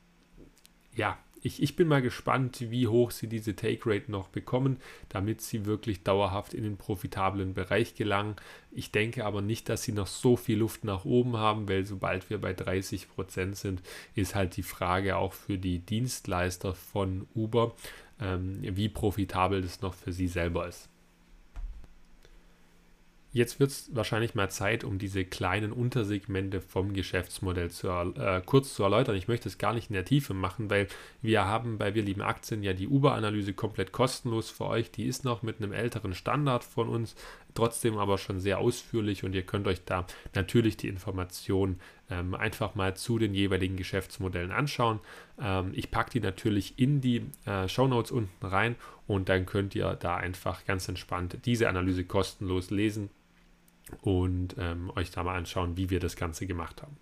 ja, 0.96 1.18
ich, 1.42 1.62
ich 1.62 1.76
bin 1.76 1.88
mal 1.88 2.02
gespannt, 2.02 2.72
wie 2.72 2.88
hoch 2.88 3.12
sie 3.12 3.28
diese 3.28 3.56
Take 3.56 3.90
Rate 3.90 4.12
noch 4.12 4.28
bekommen, 4.28 4.78
damit 5.10 5.42
sie 5.42 5.66
wirklich 5.66 6.04
dauerhaft 6.04 6.54
in 6.54 6.64
den 6.64 6.78
profitablen 6.78 7.54
Bereich 7.54 7.96
gelangen. 7.96 8.36
Ich 8.72 8.92
denke 8.92 9.26
aber 9.26 9.42
nicht, 9.42 9.70
dass 9.70 9.84
sie 9.84 9.92
noch 9.92 10.08
so 10.08 10.36
viel 10.36 10.60
Luft 10.60 10.84
nach 10.84 11.06
oben 11.06 11.38
haben, 11.38 11.68
weil 11.70 11.86
sobald 11.86 12.30
wir 12.30 12.40
bei 12.40 12.54
30 12.54 13.10
Prozent 13.10 13.58
sind, 13.58 13.82
ist 14.16 14.36
halt 14.36 14.58
die 14.58 14.64
Frage 14.64 15.18
auch 15.18 15.34
für 15.34 15.58
die 15.58 15.80
Dienstleister 15.80 16.74
von 16.74 17.28
Uber, 17.36 17.76
ähm, 18.20 18.60
wie 18.62 18.90
profitabel 18.90 19.62
das 19.62 19.82
noch 19.82 19.94
für 19.94 20.12
sie 20.12 20.28
selber 20.28 20.68
ist. 20.68 20.90
Jetzt 23.38 23.60
wird 23.60 23.70
es 23.70 23.92
wahrscheinlich 23.94 24.34
mal 24.34 24.50
Zeit, 24.50 24.84
um 24.84 24.98
diese 24.98 25.24
kleinen 25.24 25.72
Untersegmente 25.72 26.60
vom 26.60 26.94
Geschäftsmodell 26.94 27.70
zu, 27.70 27.88
äh, 27.88 28.42
kurz 28.44 28.74
zu 28.74 28.82
erläutern. 28.82 29.16
Ich 29.16 29.28
möchte 29.28 29.48
es 29.48 29.60
gar 29.60 29.76
nicht 29.76 29.92
in 29.92 29.94
der 29.94 30.06
Tiefe 30.06 30.34
machen, 30.34 30.72
weil 30.72 30.88
wir 31.22 31.46
haben 31.46 31.78
bei 31.78 31.94
Wir 31.94 32.02
lieben 32.02 32.24
Aktien 32.24 32.64
ja 32.64 32.74
die 32.74 32.88
Uber-Analyse 32.88 33.54
komplett 33.54 33.92
kostenlos 33.92 34.50
für 34.50 34.66
euch. 34.66 34.90
Die 34.90 35.06
ist 35.06 35.24
noch 35.24 35.44
mit 35.44 35.62
einem 35.62 35.72
älteren 35.72 36.16
Standard 36.16 36.64
von 36.64 36.90
uns, 36.90 37.16
trotzdem 37.54 38.00
aber 38.00 38.18
schon 38.18 38.40
sehr 38.40 38.58
ausführlich 38.58 39.24
und 39.24 39.36
ihr 39.36 39.44
könnt 39.44 39.68
euch 39.68 39.86
da 39.86 40.08
natürlich 40.34 40.76
die 40.76 40.88
Informationen 40.88 41.80
ähm, 42.10 42.34
einfach 42.34 42.74
mal 42.74 42.96
zu 42.96 43.20
den 43.20 43.36
jeweiligen 43.36 43.78
Geschäftsmodellen 43.78 44.52
anschauen. 44.52 45.00
Ähm, 45.40 45.74
ich 45.76 45.92
packe 45.92 46.10
die 46.10 46.22
natürlich 46.22 46.80
in 46.80 47.02
die 47.02 47.22
äh, 47.46 47.68
Show 47.68 47.88
Notes 47.88 48.10
unten 48.10 48.44
rein 48.44 48.76
und 49.06 49.30
dann 49.30 49.46
könnt 49.46 49.76
ihr 49.76 49.94
da 49.94 50.16
einfach 50.16 50.66
ganz 50.66 50.90
entspannt 50.90 51.38
diese 51.46 51.70
Analyse 51.70 52.04
kostenlos 52.04 52.72
lesen 52.72 53.12
und 54.02 54.56
ähm, 54.60 54.92
euch 54.96 55.12
da 55.12 55.24
mal 55.24 55.36
anschauen, 55.36 55.78
wie 55.78 55.90
wir 55.90 56.00
das 56.00 56.16
Ganze 56.16 56.48
gemacht 56.48 56.82
haben. 56.82 56.98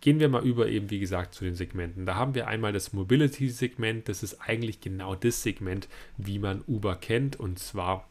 Gehen 0.00 0.18
wir 0.18 0.28
mal 0.28 0.44
über 0.44 0.68
eben, 0.68 0.90
wie 0.90 0.98
gesagt, 0.98 1.34
zu 1.34 1.44
den 1.44 1.54
Segmenten. 1.54 2.06
Da 2.06 2.16
haben 2.16 2.34
wir 2.34 2.48
einmal 2.48 2.72
das 2.72 2.92
Mobility-Segment. 2.92 4.08
Das 4.08 4.24
ist 4.24 4.40
eigentlich 4.40 4.80
genau 4.80 5.14
das 5.14 5.42
Segment, 5.42 5.88
wie 6.16 6.40
man 6.40 6.64
Uber 6.66 6.96
kennt, 6.96 7.36
und 7.36 7.60
zwar 7.60 8.08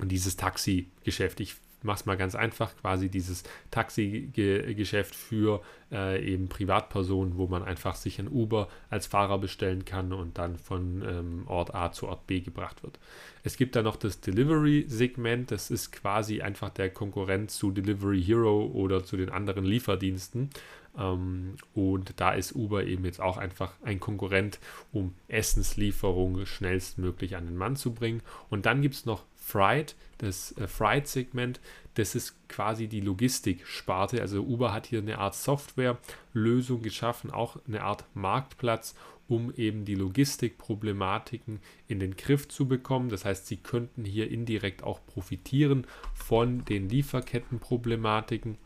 dieses 0.00 0.36
Taxi-Geschäft. 0.36 1.40
Ich 1.40 1.56
mach's 1.82 2.06
mal 2.06 2.16
ganz 2.16 2.34
einfach, 2.34 2.76
quasi 2.76 3.08
dieses 3.08 3.44
Taxigeschäft 3.70 5.14
für 5.14 5.62
äh, 5.92 6.24
eben 6.24 6.48
Privatpersonen, 6.48 7.36
wo 7.36 7.46
man 7.46 7.62
einfach 7.62 7.94
sich 7.94 8.18
ein 8.18 8.28
Uber 8.28 8.68
als 8.88 9.06
Fahrer 9.06 9.38
bestellen 9.38 9.84
kann 9.84 10.12
und 10.12 10.38
dann 10.38 10.56
von 10.56 11.02
ähm, 11.06 11.42
Ort 11.46 11.74
A 11.74 11.92
zu 11.92 12.08
Ort 12.08 12.26
B 12.26 12.40
gebracht 12.40 12.82
wird. 12.82 12.98
Es 13.42 13.56
gibt 13.56 13.76
dann 13.76 13.84
noch 13.84 13.96
das 13.96 14.20
Delivery-Segment, 14.20 15.50
das 15.50 15.70
ist 15.70 15.92
quasi 15.92 16.42
einfach 16.42 16.70
der 16.70 16.90
Konkurrent 16.90 17.50
zu 17.50 17.70
Delivery 17.70 18.22
Hero 18.22 18.66
oder 18.66 19.04
zu 19.04 19.16
den 19.16 19.30
anderen 19.30 19.64
Lieferdiensten. 19.64 20.50
Ähm, 20.98 21.56
und 21.74 22.20
da 22.20 22.32
ist 22.32 22.54
Uber 22.54 22.84
eben 22.84 23.04
jetzt 23.04 23.20
auch 23.20 23.36
einfach 23.36 23.72
ein 23.82 24.00
Konkurrent, 24.00 24.58
um 24.92 25.14
Essenslieferungen 25.28 26.46
schnellstmöglich 26.46 27.36
an 27.36 27.46
den 27.46 27.56
Mann 27.56 27.76
zu 27.76 27.94
bringen. 27.94 28.22
Und 28.48 28.66
dann 28.66 28.82
gibt 28.82 28.94
es 28.94 29.06
noch 29.06 29.24
Fright, 29.50 29.96
das 30.18 30.56
äh, 30.58 30.66
Fright-Segment, 30.66 31.60
das 31.94 32.14
ist 32.14 32.48
quasi 32.48 32.86
die 32.86 33.00
Logistik-Sparte. 33.00 34.20
Also 34.20 34.42
Uber 34.42 34.72
hat 34.72 34.86
hier 34.86 35.00
eine 35.00 35.18
Art 35.18 35.34
Software-Lösung 35.34 36.82
geschaffen, 36.82 37.30
auch 37.30 37.56
eine 37.66 37.82
Art 37.82 38.04
Marktplatz, 38.14 38.94
um 39.28 39.52
eben 39.54 39.84
die 39.84 39.94
Logistikproblematiken 39.94 41.60
in 41.88 42.00
den 42.00 42.16
Griff 42.16 42.48
zu 42.48 42.66
bekommen. 42.66 43.08
Das 43.08 43.24
heißt, 43.24 43.46
sie 43.46 43.56
könnten 43.56 44.04
hier 44.04 44.30
indirekt 44.30 44.82
auch 44.82 45.04
profitieren 45.06 45.86
von 46.14 46.64
den 46.64 46.88
Lieferkettenproblematiken 46.88 48.56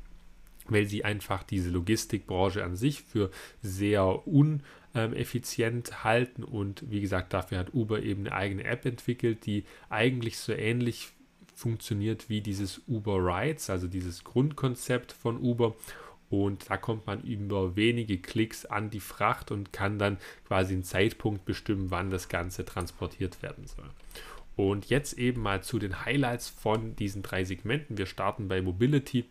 weil 0.66 0.86
sie 0.86 1.04
einfach 1.04 1.42
diese 1.42 1.68
Logistikbranche 1.68 2.64
an 2.64 2.74
sich 2.74 3.02
für 3.02 3.30
sehr 3.60 4.26
uneffizient 4.94 6.04
halten 6.04 6.44
und 6.44 6.90
wie 6.90 7.00
gesagt, 7.00 7.32
dafür 7.32 7.58
hat 7.58 7.74
Uber 7.74 8.02
eben 8.02 8.26
eine 8.26 8.36
eigene 8.36 8.64
App 8.64 8.86
entwickelt, 8.86 9.44
die 9.44 9.64
eigentlich 9.90 10.38
so 10.38 10.52
ähnlich 10.52 11.08
funktioniert 11.54 12.28
wie 12.28 12.40
dieses 12.40 12.82
Uber 12.88 13.16
Rides, 13.18 13.70
also 13.70 13.86
dieses 13.88 14.24
Grundkonzept 14.24 15.12
von 15.12 15.38
Uber. 15.40 15.74
Und 16.30 16.68
da 16.70 16.76
kommt 16.76 17.06
man 17.06 17.22
über 17.22 17.76
wenige 17.76 18.18
Klicks 18.18 18.66
an 18.66 18.90
die 18.90 19.00
Fracht 19.00 19.50
und 19.50 19.72
kann 19.72 19.98
dann 19.98 20.18
quasi 20.46 20.74
einen 20.74 20.82
Zeitpunkt 20.82 21.44
bestimmen, 21.44 21.90
wann 21.90 22.10
das 22.10 22.28
Ganze 22.28 22.64
transportiert 22.64 23.42
werden 23.42 23.66
soll. 23.66 23.88
Und 24.56 24.86
jetzt 24.86 25.18
eben 25.18 25.42
mal 25.42 25.62
zu 25.62 25.78
den 25.78 26.04
Highlights 26.04 26.48
von 26.48 26.96
diesen 26.96 27.22
drei 27.22 27.44
Segmenten. 27.44 27.98
Wir 27.98 28.06
starten 28.06 28.48
bei 28.48 28.62
Mobility. 28.62 29.26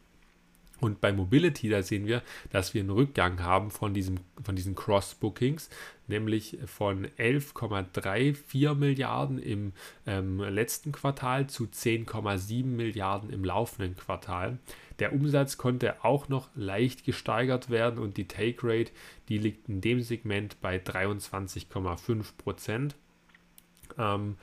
Und 0.83 0.99
bei 0.99 1.13
Mobility, 1.13 1.69
da 1.69 1.81
sehen 1.81 2.07
wir, 2.07 2.21
dass 2.51 2.73
wir 2.73 2.81
einen 2.81 2.89
Rückgang 2.89 3.41
haben 3.41 3.71
von, 3.71 3.93
diesem, 3.93 4.17
von 4.43 4.53
diesen 4.57 4.75
Cross-Bookings, 4.75 5.69
nämlich 6.07 6.57
von 6.65 7.07
11,34 7.07 8.75
Milliarden 8.75 9.39
im 9.39 9.71
ähm, 10.05 10.41
letzten 10.41 10.91
Quartal 10.91 11.47
zu 11.47 11.67
10,7 11.67 12.65
Milliarden 12.65 13.29
im 13.29 13.45
laufenden 13.45 13.95
Quartal. 13.95 14.59
Der 14.99 15.13
Umsatz 15.13 15.57
konnte 15.57 16.03
auch 16.03 16.27
noch 16.27 16.49
leicht 16.53 17.05
gesteigert 17.05 17.69
werden 17.69 17.97
und 17.97 18.17
die 18.17 18.27
Take 18.27 18.59
Rate, 18.61 18.91
die 19.29 19.37
liegt 19.37 19.69
in 19.69 19.79
dem 19.79 20.01
Segment 20.01 20.59
bei 20.59 20.79
23,5 20.79 22.35
Prozent. 22.37 22.95
Ähm, 23.97 24.37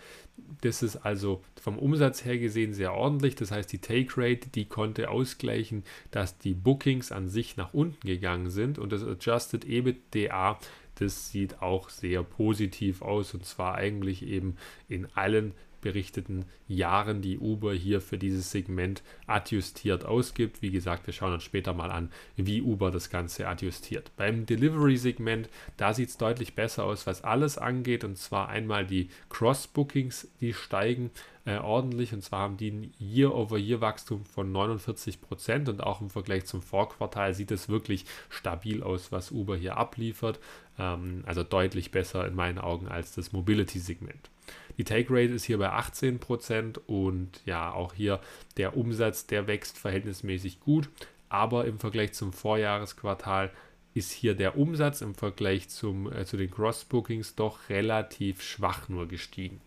das 0.62 0.82
ist 0.82 0.96
also 0.96 1.42
vom 1.60 1.78
Umsatz 1.78 2.24
her 2.24 2.38
gesehen 2.38 2.72
sehr 2.72 2.94
ordentlich. 2.94 3.34
Das 3.34 3.50
heißt, 3.50 3.70
die 3.72 3.78
Take 3.78 4.12
Rate, 4.16 4.48
die 4.48 4.64
konnte 4.64 5.10
ausgleichen, 5.10 5.84
dass 6.10 6.38
die 6.38 6.54
Bookings 6.54 7.12
an 7.12 7.28
sich 7.28 7.56
nach 7.56 7.74
unten 7.74 8.06
gegangen 8.06 8.50
sind 8.50 8.78
und 8.78 8.92
das 8.92 9.04
Adjusted 9.04 9.64
EBITDA, 9.64 10.58
das 10.96 11.30
sieht 11.30 11.62
auch 11.62 11.88
sehr 11.88 12.22
positiv 12.22 13.02
aus 13.02 13.34
und 13.34 13.44
zwar 13.44 13.76
eigentlich 13.76 14.22
eben 14.26 14.56
in 14.88 15.06
allen 15.14 15.54
berichteten 15.80 16.44
Jahren, 16.68 17.22
die 17.22 17.38
Uber 17.38 17.72
hier 17.74 18.00
für 18.00 18.18
dieses 18.18 18.50
Segment 18.50 19.02
adjustiert 19.26 20.04
ausgibt. 20.04 20.62
Wie 20.62 20.70
gesagt, 20.70 21.06
wir 21.06 21.14
schauen 21.14 21.32
uns 21.32 21.42
später 21.42 21.74
mal 21.74 21.90
an, 21.90 22.10
wie 22.36 22.62
Uber 22.62 22.90
das 22.90 23.10
Ganze 23.10 23.48
adjustiert. 23.48 24.12
Beim 24.16 24.46
Delivery-Segment, 24.46 25.48
da 25.76 25.94
sieht 25.94 26.10
es 26.10 26.16
deutlich 26.16 26.54
besser 26.54 26.84
aus, 26.84 27.06
was 27.06 27.24
alles 27.24 27.58
angeht. 27.58 28.04
Und 28.04 28.16
zwar 28.18 28.48
einmal 28.48 28.86
die 28.86 29.08
Cross-Bookings, 29.28 30.28
die 30.40 30.54
steigen 30.54 31.10
äh, 31.44 31.56
ordentlich. 31.56 32.12
Und 32.12 32.22
zwar 32.22 32.40
haben 32.40 32.56
die 32.56 32.70
ein 32.70 32.94
Year-over-Year-Wachstum 32.98 34.24
von 34.24 34.52
49 34.52 35.20
Prozent. 35.20 35.68
Und 35.68 35.82
auch 35.82 36.00
im 36.00 36.10
Vergleich 36.10 36.46
zum 36.46 36.62
Vorquartal 36.62 37.34
sieht 37.34 37.50
es 37.50 37.68
wirklich 37.68 38.04
stabil 38.28 38.82
aus, 38.82 39.12
was 39.12 39.30
Uber 39.30 39.56
hier 39.56 39.76
abliefert. 39.76 40.38
Ähm, 40.78 41.22
also 41.26 41.42
deutlich 41.42 41.90
besser 41.90 42.26
in 42.26 42.34
meinen 42.34 42.58
Augen 42.58 42.88
als 42.88 43.14
das 43.14 43.32
Mobility-Segment. 43.32 44.30
Die 44.78 44.84
Take 44.84 45.08
Rate 45.10 45.32
ist 45.34 45.44
hier 45.44 45.58
bei 45.58 45.70
18% 45.70 46.78
und 46.86 47.40
ja, 47.44 47.72
auch 47.72 47.94
hier 47.94 48.20
der 48.56 48.76
Umsatz, 48.76 49.26
der 49.26 49.46
wächst 49.46 49.78
verhältnismäßig 49.78 50.60
gut, 50.60 50.88
aber 51.28 51.64
im 51.66 51.78
Vergleich 51.78 52.12
zum 52.12 52.32
Vorjahresquartal 52.32 53.50
ist 53.94 54.12
hier 54.12 54.34
der 54.34 54.56
Umsatz 54.56 55.00
im 55.00 55.14
Vergleich 55.14 55.68
zum, 55.68 56.12
äh, 56.12 56.24
zu 56.24 56.36
den 56.36 56.50
Cross-Bookings 56.50 57.34
doch 57.34 57.68
relativ 57.68 58.42
schwach 58.42 58.88
nur 58.88 59.08
gestiegen. 59.08 59.60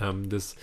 Ähm, 0.00 0.28
das, 0.28 0.56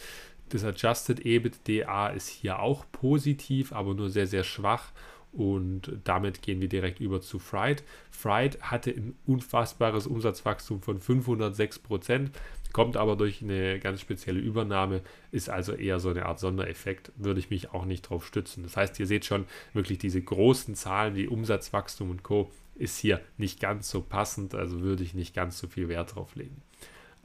das 0.50 0.64
Adjusted 0.64 1.26
EBITDA 1.26 2.10
ist 2.10 2.28
hier 2.28 2.60
auch 2.60 2.86
positiv, 2.92 3.74
aber 3.74 3.94
nur 3.94 4.10
sehr, 4.10 4.28
sehr 4.28 4.44
schwach. 4.44 4.92
Und 5.32 5.94
damit 6.04 6.42
gehen 6.42 6.60
wir 6.60 6.68
direkt 6.68 7.00
über 7.00 7.22
zu 7.22 7.40
Fright. 7.40 7.84
Fright 8.12 8.62
hatte 8.62 8.92
ein 8.92 9.16
unfassbares 9.26 10.06
Umsatzwachstum 10.06 10.82
von 10.82 11.00
506 11.00 11.80
Prozent 11.80 12.32
kommt 12.74 12.98
aber 12.98 13.16
durch 13.16 13.42
eine 13.42 13.80
ganz 13.80 14.02
spezielle 14.02 14.40
Übernahme, 14.40 15.02
ist 15.32 15.50
also 15.50 15.74
eher 15.74 16.00
so 16.00 16.10
eine 16.10 16.26
Art 16.26 16.40
Sondereffekt, 16.40 17.12
würde 17.16 17.40
ich 17.40 17.50
mich 17.50 17.74
auch 17.74 17.86
nicht 17.86 18.04
drauf 18.04 18.26
stützen. 18.26 18.64
Das 18.64 18.78
heißt, 18.78 19.00
ihr 19.00 19.08
seht 19.08 19.26
schon 19.26 19.46
wirklich 19.74 19.98
diese 19.98 20.22
großen 20.22 20.76
Zahlen 20.76 21.16
wie 21.16 21.28
Umsatzwachstum 21.28 22.10
und 22.10 22.24
Co. 22.24 22.52
ist 22.76 22.98
hier 22.98 23.22
nicht 23.38 23.60
ganz 23.60 23.90
so 23.90 24.02
passend, 24.02 24.56
also 24.56 24.82
würde 24.82 25.04
ich 25.04 25.14
nicht 25.14 25.34
ganz 25.34 25.58
so 25.58 25.68
viel 25.68 25.90
Wert 25.90 26.16
drauf 26.16 26.36
legen. 26.36 26.62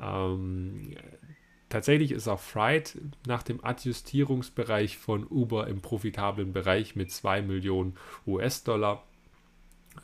Ähm, 0.00 0.94
tatsächlich 1.68 2.12
ist 2.12 2.28
auch 2.28 2.40
Fright 2.40 2.98
nach 3.26 3.42
dem 3.42 3.64
Adjustierungsbereich 3.64 4.98
von 4.98 5.26
Uber 5.26 5.66
im 5.68 5.80
profitablen 5.80 6.52
Bereich 6.52 6.96
mit 6.96 7.10
2 7.10 7.42
Millionen 7.42 7.96
US-Dollar. 8.26 9.04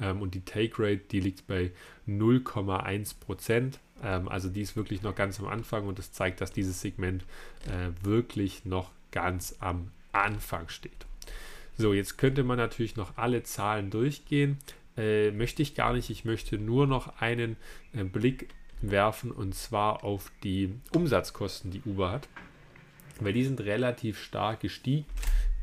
Ähm, 0.01 0.23
und 0.23 0.35
die 0.35 0.45
Take 0.45 0.75
Rate, 0.79 1.03
die 1.11 1.21
liegt 1.21 1.47
bei 1.47 1.73
0,1 2.07 3.19
Prozent. 3.19 3.81
Ähm, 4.03 4.29
also 4.29 4.49
die 4.49 4.61
ist 4.61 4.77
wirklich 4.77 5.03
noch 5.03 5.15
ganz 5.15 5.41
am 5.41 5.47
Anfang 5.47 5.87
und 5.87 5.99
das 5.99 6.13
zeigt, 6.13 6.41
dass 6.41 6.53
dieses 6.53 6.81
Segment 6.81 7.25
äh, 7.67 8.05
wirklich 8.05 8.65
noch 8.65 8.91
ganz 9.11 9.57
am 9.61 9.91
Anfang 10.13 10.69
steht. 10.69 11.07
So, 11.79 11.95
jetzt 11.95 12.19
könnte 12.19 12.45
man 12.45 12.59
natürlich 12.59 12.97
noch 12.97 13.17
alle 13.17 13.43
Zahlen 13.43 13.91
durchgehen. 13.91 14.59
Äh, 14.97 15.31
möchte 15.31 15.63
ich 15.63 15.75
gar 15.75 15.93
nicht. 15.93 16.11
Ich 16.11 16.25
möchte 16.25 16.59
nur 16.59 16.87
noch 16.87 17.21
einen 17.21 17.57
äh, 17.95 18.05
Blick 18.05 18.49
werfen 18.83 19.31
und 19.31 19.55
zwar 19.55 20.05
auf 20.05 20.31
die 20.43 20.75
Umsatzkosten, 20.93 21.71
die 21.71 21.83
Uber 21.87 22.11
hat. 22.11 22.29
Weil 23.21 23.33
die 23.33 23.45
sind 23.45 23.61
relativ 23.61 24.21
stark 24.21 24.61
gestiegen. 24.61 25.07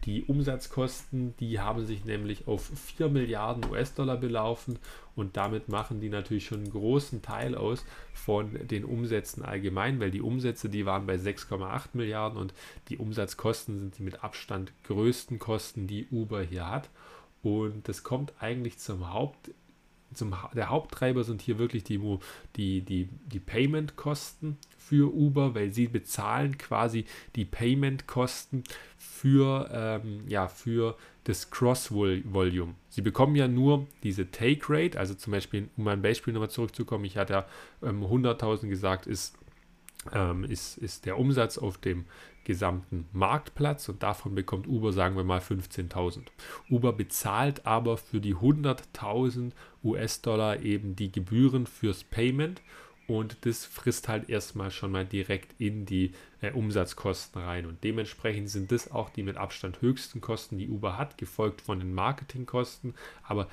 Die 0.05 0.23
Umsatzkosten, 0.23 1.35
die 1.37 1.59
haben 1.59 1.85
sich 1.85 2.05
nämlich 2.05 2.47
auf 2.47 2.71
4 2.97 3.09
Milliarden 3.09 3.69
US-Dollar 3.69 4.17
belaufen 4.17 4.79
und 5.15 5.35
damit 5.35 5.67
machen 5.67 5.99
die 5.99 6.09
natürlich 6.09 6.45
schon 6.45 6.59
einen 6.59 6.71
großen 6.71 7.21
Teil 7.21 7.55
aus 7.55 7.85
von 8.13 8.67
den 8.67 8.85
Umsätzen 8.85 9.43
allgemein, 9.43 9.99
weil 9.99 10.11
die 10.11 10.21
Umsätze, 10.21 10.69
die 10.69 10.85
waren 10.85 11.05
bei 11.05 11.15
6,8 11.15 11.89
Milliarden 11.93 12.39
und 12.39 12.53
die 12.87 12.97
Umsatzkosten 12.97 13.77
sind 13.79 13.97
die 13.97 14.03
mit 14.03 14.23
Abstand 14.23 14.71
größten 14.85 15.37
Kosten, 15.37 15.87
die 15.87 16.07
Uber 16.11 16.41
hier 16.41 16.69
hat. 16.69 16.89
Und 17.41 17.87
das 17.87 18.03
kommt 18.03 18.33
eigentlich 18.39 18.79
zum 18.79 19.13
Haupt, 19.13 19.51
zum, 20.13 20.35
der 20.55 20.69
Haupttreiber 20.69 21.23
sind 21.23 21.41
hier 21.41 21.59
wirklich 21.59 21.83
die, 21.83 21.99
die, 22.55 22.81
die, 22.81 23.09
die 23.27 23.39
Payment-Kosten 23.39 24.57
für 24.77 25.13
Uber, 25.13 25.53
weil 25.55 25.71
sie 25.71 25.87
bezahlen 25.87 26.57
quasi 26.57 27.05
die 27.35 27.45
Payment-Kosten 27.45 28.63
für, 28.97 29.69
ähm, 29.71 30.23
ja, 30.27 30.47
für 30.47 30.97
das 31.25 31.51
Cross-Volume. 31.51 32.73
Sie 32.89 33.01
bekommen 33.01 33.35
ja 33.35 33.47
nur 33.47 33.87
diese 34.03 34.31
Take-Rate, 34.31 34.97
also 34.97 35.13
zum 35.13 35.31
Beispiel, 35.31 35.69
um 35.77 35.83
mein 35.83 36.01
Beispiel 36.01 36.33
nochmal 36.33 36.49
zurückzukommen, 36.49 37.05
ich 37.05 37.17
hatte 37.17 37.33
ja 37.33 37.45
ähm, 37.83 38.03
100.000 38.03 38.67
gesagt, 38.67 39.05
ist, 39.05 39.37
ähm, 40.11 40.43
ist, 40.43 40.77
ist 40.77 41.05
der 41.05 41.19
Umsatz 41.19 41.57
auf 41.57 41.77
dem 41.77 42.05
gesamten 42.49 43.07
Marktplatz 43.13 43.89
und 43.89 44.01
davon 44.01 44.33
bekommt 44.33 44.65
Uber, 44.65 44.91
sagen 44.91 45.15
wir 45.15 45.23
mal, 45.23 45.37
15.000. 45.37 46.23
Uber 46.67 46.93
bezahlt 46.93 47.67
aber 47.67 47.95
für 47.95 48.19
die 48.19 48.33
100.000 48.33 49.51
US-Dollar 49.83 50.59
eben 50.61 50.95
die 50.95 51.11
Gebühren 51.11 51.67
fürs 51.67 52.03
Payment 52.03 52.63
und 53.05 53.45
das 53.45 53.65
frisst 53.65 54.07
halt 54.07 54.31
erstmal 54.31 54.71
schon 54.71 54.91
mal 54.91 55.05
direkt 55.05 55.61
in 55.61 55.85
die 55.85 56.13
äh, 56.41 56.51
Umsatzkosten 56.51 57.39
rein. 57.39 57.67
Und 57.67 57.83
dementsprechend 57.83 58.49
sind 58.49 58.71
das 58.71 58.89
auch 58.89 59.11
die 59.11 59.21
mit 59.21 59.37
Abstand 59.37 59.79
höchsten 59.83 60.19
Kosten, 60.19 60.57
die 60.57 60.69
Uber 60.69 60.97
hat, 60.97 61.19
gefolgt 61.19 61.61
von 61.61 61.77
den 61.77 61.93
Marketingkosten. 61.93 62.95
Aber 63.21 63.47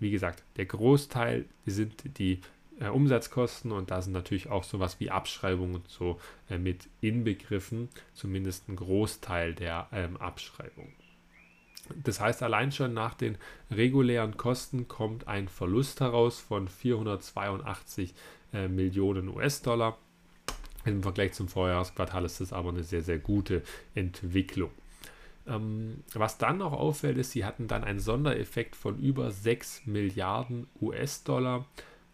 wie 0.00 0.10
gesagt, 0.10 0.42
der 0.56 0.66
Großteil 0.66 1.44
sind 1.66 2.18
die 2.18 2.40
äh, 2.80 2.88
Umsatzkosten 2.88 3.70
und 3.70 3.90
da 3.90 4.02
sind 4.02 4.12
natürlich 4.12 4.48
auch 4.50 4.64
sowas 4.64 4.98
wie 4.98 5.10
Abschreibungen 5.10 5.82
so 5.86 6.18
äh, 6.48 6.58
mit 6.58 6.88
inbegriffen, 7.00 7.88
zumindest 8.14 8.68
ein 8.68 8.76
Großteil 8.76 9.54
der 9.54 9.88
ähm, 9.92 10.16
Abschreibungen. 10.16 10.92
Das 12.04 12.20
heißt, 12.20 12.42
allein 12.42 12.72
schon 12.72 12.94
nach 12.94 13.14
den 13.14 13.36
regulären 13.70 14.36
Kosten 14.36 14.88
kommt 14.88 15.28
ein 15.28 15.48
Verlust 15.48 16.00
heraus 16.00 16.38
von 16.38 16.68
482 16.68 18.14
äh, 18.52 18.68
Millionen 18.68 19.28
US-Dollar. 19.28 19.98
Im 20.84 21.02
Vergleich 21.02 21.32
zum 21.32 21.48
Vorjahresquartal 21.48 22.24
ist 22.24 22.40
das 22.40 22.52
aber 22.52 22.70
eine 22.70 22.84
sehr, 22.84 23.02
sehr 23.02 23.18
gute 23.18 23.62
Entwicklung. 23.94 24.70
Ähm, 25.46 26.04
was 26.14 26.38
dann 26.38 26.58
noch 26.58 26.72
auffällt, 26.72 27.18
ist, 27.18 27.32
sie 27.32 27.44
hatten 27.44 27.66
dann 27.66 27.84
einen 27.84 28.00
Sondereffekt 28.00 28.76
von 28.76 28.98
über 28.98 29.30
6 29.30 29.86
Milliarden 29.86 30.68
US-Dollar, 30.80 31.66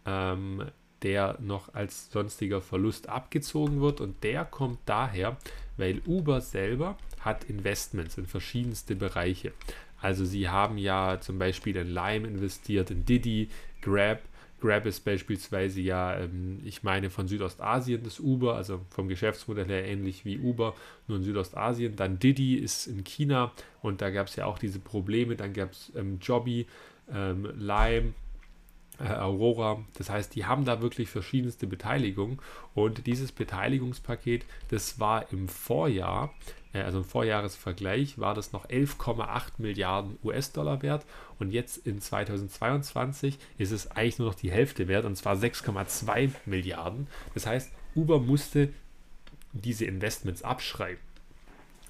ähm, 0.07 0.63
der 1.03 1.37
noch 1.39 1.73
als 1.75 2.09
sonstiger 2.11 2.61
Verlust 2.61 3.09
abgezogen 3.09 3.81
wird. 3.81 4.01
Und 4.01 4.23
der 4.23 4.45
kommt 4.45 4.79
daher, 4.85 5.37
weil 5.77 6.01
Uber 6.07 6.41
selber 6.41 6.97
hat 7.19 7.43
Investments 7.43 8.17
in 8.17 8.25
verschiedenste 8.25 8.95
Bereiche. 8.95 9.51
Also 10.01 10.25
sie 10.25 10.49
haben 10.49 10.77
ja 10.77 11.19
zum 11.19 11.37
Beispiel 11.37 11.75
in 11.75 11.89
Lime 11.89 12.27
investiert, 12.27 12.89
in 12.89 13.05
Diddy, 13.05 13.49
Grab, 13.81 14.21
Grab 14.59 14.87
ist 14.87 15.05
beispielsweise 15.05 15.81
ja, 15.81 16.17
ähm, 16.17 16.59
ich 16.65 16.81
meine, 16.81 17.11
von 17.11 17.27
Südostasien 17.27 18.01
das 18.03 18.19
Uber, 18.19 18.55
also 18.55 18.81
vom 18.89 19.07
Geschäftsmodell 19.07 19.67
her 19.67 19.85
ähnlich 19.85 20.25
wie 20.25 20.39
Uber, 20.39 20.75
nur 21.07 21.17
in 21.19 21.23
Südostasien. 21.23 21.95
Dann 21.95 22.17
Didi 22.17 22.55
ist 22.55 22.87
in 22.87 23.03
China 23.03 23.51
und 23.81 24.01
da 24.01 24.09
gab 24.09 24.27
es 24.27 24.35
ja 24.35 24.45
auch 24.45 24.57
diese 24.57 24.79
Probleme. 24.79 25.35
Dann 25.35 25.53
gab 25.53 25.71
es 25.71 25.91
ähm, 25.95 26.17
Jobby, 26.19 26.65
ähm, 27.13 27.47
Lime, 27.55 28.13
äh, 28.99 29.09
Aurora. 29.09 29.83
Das 29.97 30.09
heißt, 30.09 30.35
die 30.35 30.45
haben 30.45 30.65
da 30.65 30.81
wirklich 30.81 31.09
verschiedenste 31.09 31.67
Beteiligungen 31.67 32.39
und 32.73 33.07
dieses 33.07 33.31
Beteiligungspaket, 33.31 34.45
das 34.69 34.99
war 34.99 35.31
im 35.31 35.47
Vorjahr, 35.47 36.33
äh, 36.73 36.81
also 36.81 36.99
im 36.99 37.03
Vorjahresvergleich, 37.03 38.19
war 38.19 38.33
das 38.33 38.53
noch 38.53 38.67
11,8 38.67 39.53
Milliarden 39.57 40.17
US-Dollar 40.23 40.81
wert 40.81 41.05
und 41.39 41.51
jetzt 41.51 41.85
in 41.85 42.01
2022 42.01 43.37
ist 43.57 43.71
es 43.71 43.91
eigentlich 43.91 44.19
nur 44.19 44.29
noch 44.29 44.35
die 44.35 44.51
Hälfte 44.51 44.87
wert 44.87 45.05
und 45.05 45.15
zwar 45.15 45.35
6,2 45.35 46.31
Milliarden. 46.45 47.07
Das 47.33 47.45
heißt, 47.45 47.71
Uber 47.95 48.19
musste 48.19 48.69
diese 49.53 49.85
Investments 49.85 50.43
abschreiben. 50.43 50.99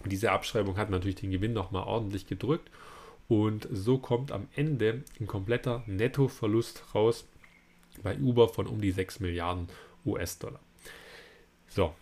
Und 0.03 0.11
diese 0.11 0.31
Abschreibung 0.31 0.77
hat 0.77 0.89
natürlich 0.89 1.15
den 1.15 1.31
Gewinn 1.31 1.53
nochmal 1.53 1.83
ordentlich 1.83 2.27
gedrückt 2.27 2.69
und 3.27 3.67
so 3.71 3.97
kommt 3.97 4.31
am 4.31 4.47
Ende 4.55 5.03
ein 5.19 5.27
kompletter 5.27 5.83
Nettoverlust 5.85 6.95
raus 6.95 7.27
bei 8.03 8.17
Uber 8.17 8.49
von 8.49 8.67
um 8.67 8.81
die 8.81 8.91
6 8.91 9.19
Milliarden 9.19 9.67
US-Dollar. 10.05 10.59
So, 11.67 11.93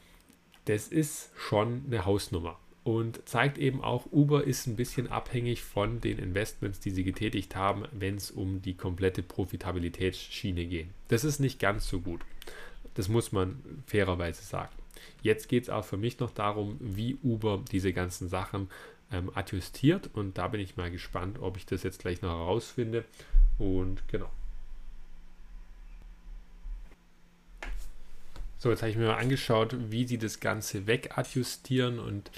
das 0.66 0.88
ist 0.88 1.32
schon 1.36 1.84
eine 1.88 2.06
Hausnummer 2.06 2.60
und 2.86 3.28
zeigt 3.28 3.58
eben 3.58 3.84
auch, 3.84 4.06
Uber 4.12 4.44
ist 4.44 4.68
ein 4.68 4.76
bisschen 4.76 5.08
abhängig 5.08 5.64
von 5.64 6.02
den 6.02 6.20
Investments, 6.20 6.80
die 6.80 6.92
sie 6.92 7.04
getätigt 7.04 7.56
haben, 7.56 7.86
wenn 7.92 8.16
es 8.16 8.30
um 8.30 8.62
die 8.62 8.76
komplette 8.76 9.24
Profitabilitätsschiene 9.24 10.66
geht. 10.68 10.90
Das 11.08 11.24
ist 11.24 11.40
nicht 11.40 11.60
ganz 11.60 11.90
so 11.90 12.00
gut. 12.00 12.22
Das 12.94 13.10
muss 13.10 13.32
man 13.32 13.60
fairerweise 13.88 14.44
sagen. 14.44 14.72
Jetzt 15.24 15.50
geht 15.50 15.64
es 15.64 15.70
auch 15.70 15.84
für 15.84 15.98
mich 15.98 16.20
noch 16.20 16.30
darum, 16.30 16.78
wie 16.80 17.18
Uber 17.24 17.64
diese 17.72 17.92
ganzen 17.92 18.30
Sachen 18.30 18.70
ähm, 19.12 19.32
adjustiert 19.34 20.10
und 20.14 20.38
da 20.38 20.48
bin 20.48 20.62
ich 20.62 20.78
mal 20.78 20.92
gespannt, 20.92 21.40
ob 21.40 21.58
ich 21.58 21.66
das 21.66 21.84
jetzt 21.84 22.00
gleich 22.00 22.22
noch 22.22 22.32
herausfinde. 22.32 23.06
Und 23.58 24.08
genau. 24.08 24.30
So, 28.58 28.72
jetzt 28.72 28.82
habe 28.82 28.90
ich 28.90 28.98
mir 28.98 29.08
mal 29.08 29.18
angeschaut, 29.18 29.76
wie 29.92 30.08
sie 30.08 30.18
das 30.18 30.40
Ganze 30.40 30.88
wegadjustieren 30.88 32.00
und 32.00 32.32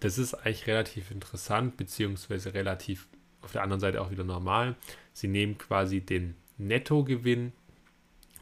das 0.00 0.18
ist 0.18 0.34
eigentlich 0.34 0.66
relativ 0.66 1.10
interessant, 1.10 1.76
beziehungsweise 1.76 2.54
relativ 2.54 3.06
auf 3.42 3.52
der 3.52 3.62
anderen 3.62 3.80
Seite 3.80 4.00
auch 4.00 4.10
wieder 4.10 4.24
normal. 4.24 4.76
Sie 5.12 5.28
nehmen 5.28 5.58
quasi 5.58 6.00
den 6.00 6.34
Nettogewinn 6.58 7.52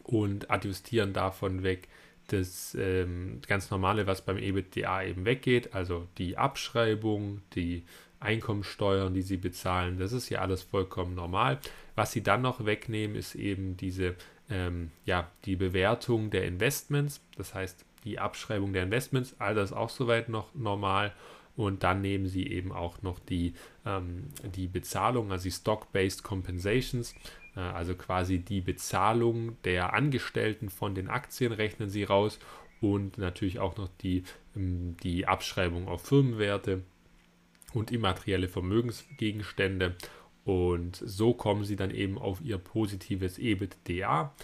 und 0.05 0.51
adjustieren 0.51 1.12
davon 1.12 1.62
weg 1.62 1.89
das 2.33 2.77
ähm, 2.79 3.41
ganz 3.47 3.71
normale, 3.71 4.07
was 4.07 4.23
beim 4.23 4.39
EBITDA 4.39 5.05
eben 5.05 5.25
weggeht, 5.25 5.75
also 5.75 6.07
die 6.19 6.37
Abschreibung, 6.37 7.43
die 7.55 7.85
Einkommensteuern, 8.21 9.15
die 9.15 9.23
sie 9.23 9.37
bezahlen, 9.37 9.99
das 9.99 10.12
ist 10.12 10.31
ja 10.31 10.41
alles 10.41 10.62
vollkommen 10.62 11.15
normal. 11.15 11.59
Was 11.95 12.12
sie 12.12 12.23
dann 12.23 12.43
noch 12.43 12.65
wegnehmen, 12.65 13.17
ist 13.17 13.35
eben 13.35 13.77
diese, 13.77 14.15
ähm, 14.49 14.91
ja, 15.05 15.31
die 15.45 15.57
Bewertung 15.57 16.31
der 16.31 16.45
Investments, 16.45 17.21
das 17.37 17.54
heißt 17.54 17.85
die 18.04 18.19
Abschreibung 18.19 18.73
der 18.73 18.85
Investments, 18.85 19.37
all 19.39 19.54
das 19.54 19.73
auch 19.73 19.91
soweit 19.91 20.28
noch 20.28 20.54
normal. 20.54 21.13
Und 21.54 21.83
dann 21.83 22.00
nehmen 22.00 22.26
sie 22.26 22.47
eben 22.47 22.73
auch 22.73 23.02
noch 23.02 23.19
die, 23.19 23.52
ähm, 23.85 24.28
die 24.56 24.69
Bezahlung, 24.69 25.30
also 25.30 25.45
die 25.45 25.50
Stock-Based 25.50 26.23
Compensations, 26.23 27.15
also 27.60 27.95
quasi 27.95 28.38
die 28.38 28.60
Bezahlung 28.60 29.56
der 29.65 29.93
Angestellten 29.93 30.71
von 30.71 30.95
den 30.95 31.08
Aktien 31.08 31.52
rechnen 31.52 31.91
sie 31.91 32.04
raus 32.04 32.38
und 32.80 33.19
natürlich 33.19 33.58
auch 33.58 33.76
noch 33.76 33.88
die, 34.02 34.25
ähm, 34.56 34.97
die 35.02 35.26
Abschreibung 35.26 35.88
auf 35.88 36.02
Firmenwerte 36.02 36.82
und 37.73 37.91
immaterielle 37.91 38.49
Vermögensgegenstände. 38.49 39.95
Und 40.45 40.97
so 40.97 41.34
kommen 41.34 41.65
sie 41.65 41.76
dann 41.76 41.91
eben 41.91 42.19
auf 42.19 42.41
ihr 42.43 42.58
positives 42.58 43.38
EBITDA. 43.38 44.34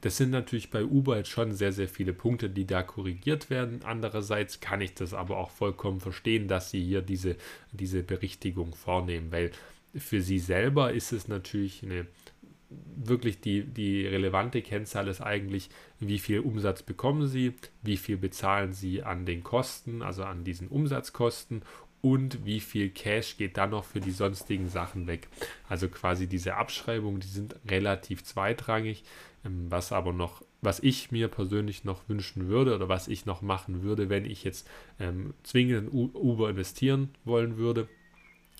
Das 0.00 0.16
sind 0.16 0.30
natürlich 0.30 0.70
bei 0.70 0.84
Uber 0.84 1.18
jetzt 1.18 1.28
schon 1.28 1.52
sehr, 1.52 1.72
sehr 1.72 1.88
viele 1.88 2.12
Punkte, 2.12 2.50
die 2.50 2.66
da 2.66 2.82
korrigiert 2.82 3.50
werden. 3.50 3.82
Andererseits 3.84 4.60
kann 4.60 4.80
ich 4.80 4.94
das 4.94 5.14
aber 5.14 5.36
auch 5.36 5.50
vollkommen 5.50 6.00
verstehen, 6.00 6.48
dass 6.48 6.70
sie 6.70 6.82
hier 6.82 7.02
diese, 7.02 7.36
diese 7.70 8.02
Berichtigung 8.02 8.74
vornehmen, 8.74 9.30
weil 9.30 9.52
für 9.94 10.22
sie 10.22 10.38
selber 10.38 10.92
ist 10.92 11.12
es 11.12 11.28
natürlich 11.28 11.82
eine 11.84 12.06
wirklich 12.96 13.40
die, 13.40 13.64
die 13.64 14.06
relevante 14.06 14.62
Kennzahl 14.62 15.08
ist 15.08 15.20
eigentlich, 15.20 15.70
wie 16.00 16.18
viel 16.18 16.40
Umsatz 16.40 16.82
bekommen 16.82 17.26
Sie, 17.26 17.54
wie 17.82 17.96
viel 17.96 18.16
bezahlen 18.16 18.72
Sie 18.72 19.02
an 19.02 19.26
den 19.26 19.42
Kosten, 19.42 20.02
also 20.02 20.24
an 20.24 20.44
diesen 20.44 20.68
Umsatzkosten 20.68 21.62
und 22.00 22.44
wie 22.44 22.60
viel 22.60 22.90
Cash 22.90 23.36
geht 23.36 23.56
dann 23.56 23.70
noch 23.70 23.84
für 23.84 24.00
die 24.00 24.10
sonstigen 24.10 24.68
Sachen 24.68 25.06
weg. 25.06 25.28
Also 25.68 25.88
quasi 25.88 26.26
diese 26.26 26.56
Abschreibungen, 26.56 27.20
die 27.20 27.28
sind 27.28 27.56
relativ 27.68 28.24
zweitrangig, 28.24 29.04
ähm, 29.44 29.66
was 29.70 29.92
aber 29.92 30.12
noch, 30.12 30.42
was 30.60 30.80
ich 30.80 31.12
mir 31.12 31.28
persönlich 31.28 31.84
noch 31.84 32.08
wünschen 32.08 32.48
würde 32.48 32.74
oder 32.74 32.88
was 32.88 33.08
ich 33.08 33.24
noch 33.24 33.40
machen 33.40 33.82
würde, 33.82 34.08
wenn 34.08 34.24
ich 34.24 34.44
jetzt 34.44 34.68
ähm, 34.98 35.34
zwingend 35.42 35.92
in 35.92 36.10
Uber 36.12 36.50
investieren 36.50 37.10
wollen 37.24 37.56
würde 37.56 37.88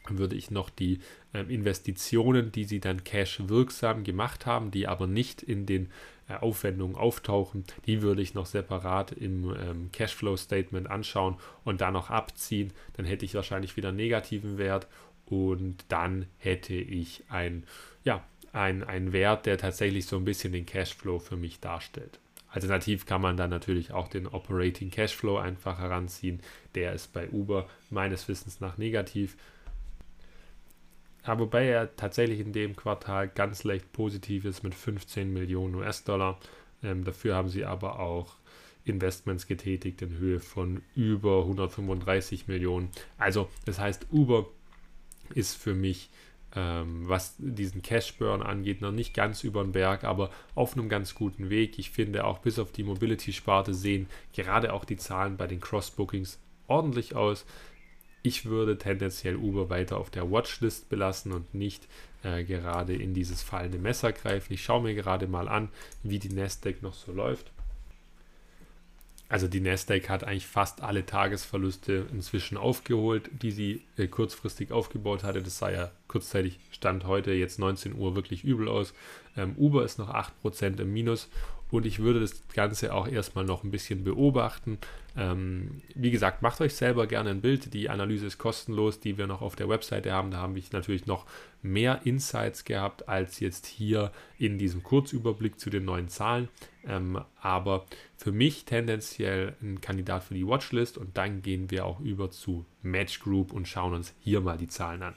würde 0.08 0.36
ich 0.36 0.50
noch 0.50 0.70
die 0.70 1.00
äh, 1.32 1.40
Investitionen, 1.42 2.52
die 2.52 2.64
sie 2.64 2.80
dann 2.80 3.04
cash 3.04 3.40
wirksam 3.46 4.04
gemacht 4.04 4.46
haben, 4.46 4.70
die 4.70 4.88
aber 4.88 5.06
nicht 5.06 5.42
in 5.42 5.66
den 5.66 5.90
äh, 6.28 6.34
Aufwendungen 6.34 6.96
auftauchen, 6.96 7.64
die 7.86 8.02
würde 8.02 8.22
ich 8.22 8.34
noch 8.34 8.46
separat 8.46 9.12
im 9.12 9.54
ähm, 9.54 9.90
Cashflow 9.92 10.36
Statement 10.36 10.88
anschauen 10.88 11.36
und 11.64 11.80
dann 11.80 11.94
noch 11.94 12.10
abziehen. 12.10 12.72
Dann 12.94 13.06
hätte 13.06 13.24
ich 13.24 13.34
wahrscheinlich 13.34 13.76
wieder 13.76 13.88
einen 13.88 13.96
negativen 13.96 14.58
Wert 14.58 14.86
und 15.26 15.84
dann 15.88 16.26
hätte 16.38 16.74
ich 16.74 17.24
ein, 17.28 17.64
ja, 18.04 18.22
ein, 18.52 18.84
ein 18.84 19.12
Wert, 19.12 19.46
der 19.46 19.58
tatsächlich 19.58 20.06
so 20.06 20.16
ein 20.16 20.24
bisschen 20.24 20.52
den 20.52 20.66
Cashflow 20.66 21.18
für 21.18 21.36
mich 21.36 21.60
darstellt. 21.60 22.18
Alternativ 22.52 23.06
kann 23.06 23.22
man 23.22 23.38
dann 23.38 23.48
natürlich 23.48 23.92
auch 23.92 24.08
den 24.08 24.26
Operating 24.26 24.90
Cashflow 24.90 25.38
einfach 25.38 25.78
heranziehen. 25.78 26.40
Der 26.74 26.92
ist 26.92 27.12
bei 27.12 27.28
Uber 27.30 27.68
meines 27.88 28.28
Wissens 28.28 28.60
nach 28.60 28.76
negativ. 28.76 29.36
Ja, 31.26 31.38
wobei 31.38 31.66
er 31.66 31.94
tatsächlich 31.96 32.40
in 32.40 32.52
dem 32.52 32.74
Quartal 32.74 33.28
ganz 33.28 33.62
leicht 33.64 33.92
positiv 33.92 34.44
ist 34.44 34.62
mit 34.64 34.74
15 34.74 35.32
Millionen 35.32 35.76
US-Dollar. 35.76 36.38
Ähm, 36.82 37.04
dafür 37.04 37.36
haben 37.36 37.48
sie 37.48 37.64
aber 37.64 38.00
auch 38.00 38.34
Investments 38.84 39.46
getätigt 39.46 40.02
in 40.02 40.18
Höhe 40.18 40.40
von 40.40 40.82
über 40.96 41.40
135 41.42 42.48
Millionen. 42.48 42.90
Also 43.18 43.48
das 43.64 43.78
heißt, 43.78 44.06
Uber 44.10 44.48
ist 45.34 45.56
für 45.56 45.74
mich, 45.74 46.10
ähm, 46.56 47.08
was 47.08 47.36
diesen 47.38 47.82
Cash-Burn 47.82 48.42
angeht, 48.42 48.80
noch 48.80 48.90
nicht 48.90 49.14
ganz 49.14 49.44
über 49.44 49.62
den 49.62 49.72
Berg, 49.72 50.02
aber 50.02 50.30
auf 50.56 50.76
einem 50.76 50.88
ganz 50.88 51.14
guten 51.14 51.50
Weg. 51.50 51.78
Ich 51.78 51.90
finde 51.90 52.24
auch 52.24 52.40
bis 52.40 52.58
auf 52.58 52.72
die 52.72 52.82
Mobility-Sparte 52.82 53.74
sehen 53.74 54.08
gerade 54.32 54.72
auch 54.72 54.84
die 54.84 54.96
Zahlen 54.96 55.36
bei 55.36 55.46
den 55.46 55.60
Cross-Bookings 55.60 56.40
ordentlich 56.66 57.14
aus 57.14 57.44
ich 58.22 58.46
würde 58.46 58.78
tendenziell 58.78 59.36
Uber 59.36 59.68
weiter 59.70 59.96
auf 59.96 60.10
der 60.10 60.30
Watchlist 60.30 60.88
belassen 60.88 61.32
und 61.32 61.54
nicht 61.54 61.88
äh, 62.22 62.44
gerade 62.44 62.94
in 62.94 63.14
dieses 63.14 63.42
fallende 63.42 63.78
Messer 63.78 64.12
greifen. 64.12 64.52
Ich 64.52 64.62
schaue 64.62 64.82
mir 64.82 64.94
gerade 64.94 65.26
mal 65.26 65.48
an, 65.48 65.68
wie 66.02 66.18
die 66.18 66.28
Nasdaq 66.28 66.82
noch 66.82 66.94
so 66.94 67.12
läuft. 67.12 67.50
Also 69.32 69.48
die 69.48 69.60
Nasdaq 69.60 70.10
hat 70.10 70.24
eigentlich 70.24 70.46
fast 70.46 70.82
alle 70.82 71.06
Tagesverluste 71.06 72.06
inzwischen 72.12 72.58
aufgeholt, 72.58 73.30
die 73.40 73.50
sie 73.50 73.80
äh, 73.96 74.06
kurzfristig 74.06 74.72
aufgebaut 74.72 75.24
hatte. 75.24 75.42
Das 75.42 75.56
sah 75.56 75.70
ja 75.70 75.90
kurzzeitig 76.06 76.60
stand 76.70 77.06
heute 77.06 77.32
jetzt 77.32 77.58
19 77.58 77.94
Uhr 77.94 78.14
wirklich 78.14 78.44
übel 78.44 78.68
aus. 78.68 78.92
Ähm, 79.36 79.54
Uber 79.56 79.84
ist 79.84 79.98
noch 79.98 80.12
8% 80.12 80.78
im 80.80 80.92
Minus 80.92 81.30
und 81.70 81.86
ich 81.86 82.00
würde 82.00 82.20
das 82.20 82.42
Ganze 82.52 82.92
auch 82.92 83.08
erstmal 83.08 83.46
noch 83.46 83.64
ein 83.64 83.70
bisschen 83.70 84.04
beobachten. 84.04 84.76
Ähm, 85.16 85.82
wie 85.94 86.10
gesagt, 86.10 86.42
macht 86.42 86.60
euch 86.60 86.74
selber 86.74 87.06
gerne 87.06 87.30
ein 87.30 87.40
Bild. 87.40 87.74
Die 87.74 87.90
Analyse 87.90 88.26
ist 88.26 88.38
kostenlos, 88.38 89.00
die 89.00 89.18
wir 89.18 89.26
noch 89.26 89.42
auf 89.42 89.56
der 89.56 89.68
Webseite 89.68 90.12
haben. 90.12 90.30
Da 90.30 90.38
habe 90.38 90.58
ich 90.58 90.72
natürlich 90.72 91.06
noch 91.06 91.26
mehr 91.60 92.00
Insights 92.04 92.64
gehabt 92.64 93.08
als 93.08 93.40
jetzt 93.40 93.66
hier 93.66 94.10
in 94.38 94.58
diesem 94.58 94.82
Kurzüberblick 94.82 95.60
zu 95.60 95.70
den 95.70 95.84
neuen 95.84 96.08
Zahlen. 96.08 96.48
Ähm, 96.86 97.20
aber 97.40 97.86
für 98.16 98.32
mich 98.32 98.64
tendenziell 98.64 99.54
ein 99.60 99.80
Kandidat 99.80 100.24
für 100.24 100.34
die 100.34 100.46
Watchlist 100.46 100.96
und 100.96 101.16
dann 101.16 101.42
gehen 101.42 101.70
wir 101.70 101.84
auch 101.84 102.00
über 102.00 102.30
zu 102.30 102.64
Match 102.82 103.20
Group 103.20 103.52
und 103.52 103.68
schauen 103.68 103.94
uns 103.94 104.14
hier 104.20 104.40
mal 104.40 104.58
die 104.58 104.68
Zahlen 104.68 105.02
an. 105.02 105.14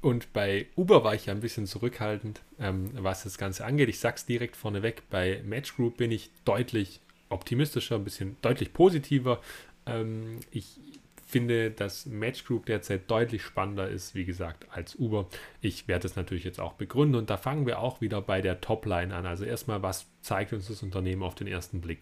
Und 0.00 0.32
bei 0.32 0.66
Uber 0.76 1.04
war 1.04 1.14
ich 1.14 1.26
ja 1.26 1.34
ein 1.34 1.40
bisschen 1.40 1.66
zurückhaltend, 1.66 2.40
ähm, 2.58 2.90
was 2.94 3.24
das 3.24 3.36
Ganze 3.36 3.64
angeht. 3.64 3.88
Ich 3.88 3.98
sag's 3.98 4.24
direkt 4.24 4.56
vorneweg, 4.56 5.02
bei 5.10 5.42
Match 5.44 5.76
Group 5.76 5.98
bin 5.98 6.10
ich 6.10 6.30
deutlich 6.44 7.00
optimistischer, 7.28 7.96
ein 7.96 8.04
bisschen 8.04 8.36
deutlich 8.40 8.72
positiver. 8.72 9.40
Ähm, 9.86 10.40
ich 10.50 10.78
finde, 11.30 11.70
dass 11.70 12.06
Match 12.06 12.44
Group 12.44 12.66
derzeit 12.66 13.10
deutlich 13.10 13.42
spannender 13.42 13.88
ist, 13.88 14.14
wie 14.14 14.24
gesagt, 14.24 14.66
als 14.72 14.96
Uber. 14.96 15.28
Ich 15.60 15.86
werde 15.86 16.08
es 16.08 16.16
natürlich 16.16 16.44
jetzt 16.44 16.60
auch 16.60 16.72
begründen 16.72 17.16
und 17.16 17.30
da 17.30 17.36
fangen 17.36 17.66
wir 17.66 17.78
auch 17.78 18.00
wieder 18.00 18.20
bei 18.20 18.40
der 18.40 18.60
Topline 18.60 19.14
an. 19.14 19.26
Also 19.26 19.44
erstmal, 19.44 19.82
was 19.82 20.06
zeigt 20.22 20.52
uns 20.52 20.66
das 20.66 20.82
Unternehmen 20.82 21.22
auf 21.22 21.36
den 21.36 21.46
ersten 21.46 21.80
Blick? 21.80 22.00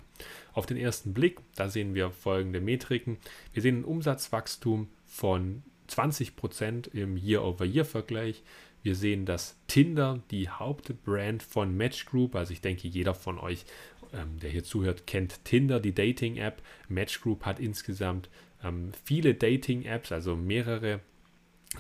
Auf 0.55 0.67
den 0.67 0.79
ersten 0.79 1.13
Blick, 1.13 1.41
da 1.57 1.69
sehen 1.69 1.95
wir 1.95 2.11
folgende 2.11 2.61
Metriken. 2.61 3.19
Wir 3.53 3.61
sehen 3.61 3.81
ein 3.81 3.85
Umsatzwachstum 3.85 4.89
von 5.05 5.63
20% 5.89 6.95
im 6.95 7.17
Year-over-Year-Vergleich. 7.17 8.43
Wir 8.83 8.95
sehen, 8.95 9.27
dass 9.27 9.57
Tinder, 9.67 10.21
die 10.31 10.49
Hauptbrand 10.49 11.43
von 11.43 11.77
Match 11.77 12.07
Group, 12.07 12.35
also 12.37 12.53
ich 12.53 12.61
denke, 12.61 12.89
jeder 12.89 13.15
von 13.15 13.39
euch, 13.39 13.65
ähm, 14.13 14.39
der 14.41 14.51
hier 14.51 14.65
zuhört, 14.65 15.07
kennt 15.07 15.45
Tinder, 15.45 15.81
die 15.81 15.95
Dating-App. 15.95 16.63
Match 16.89 17.21
Group 17.21 17.45
hat 17.45 17.61
insgesamt 17.61 18.29
ähm, 18.63 18.93
viele 19.05 19.35
Dating-Apps, 19.35 20.13
also 20.13 20.37
mehrere 20.37 21.01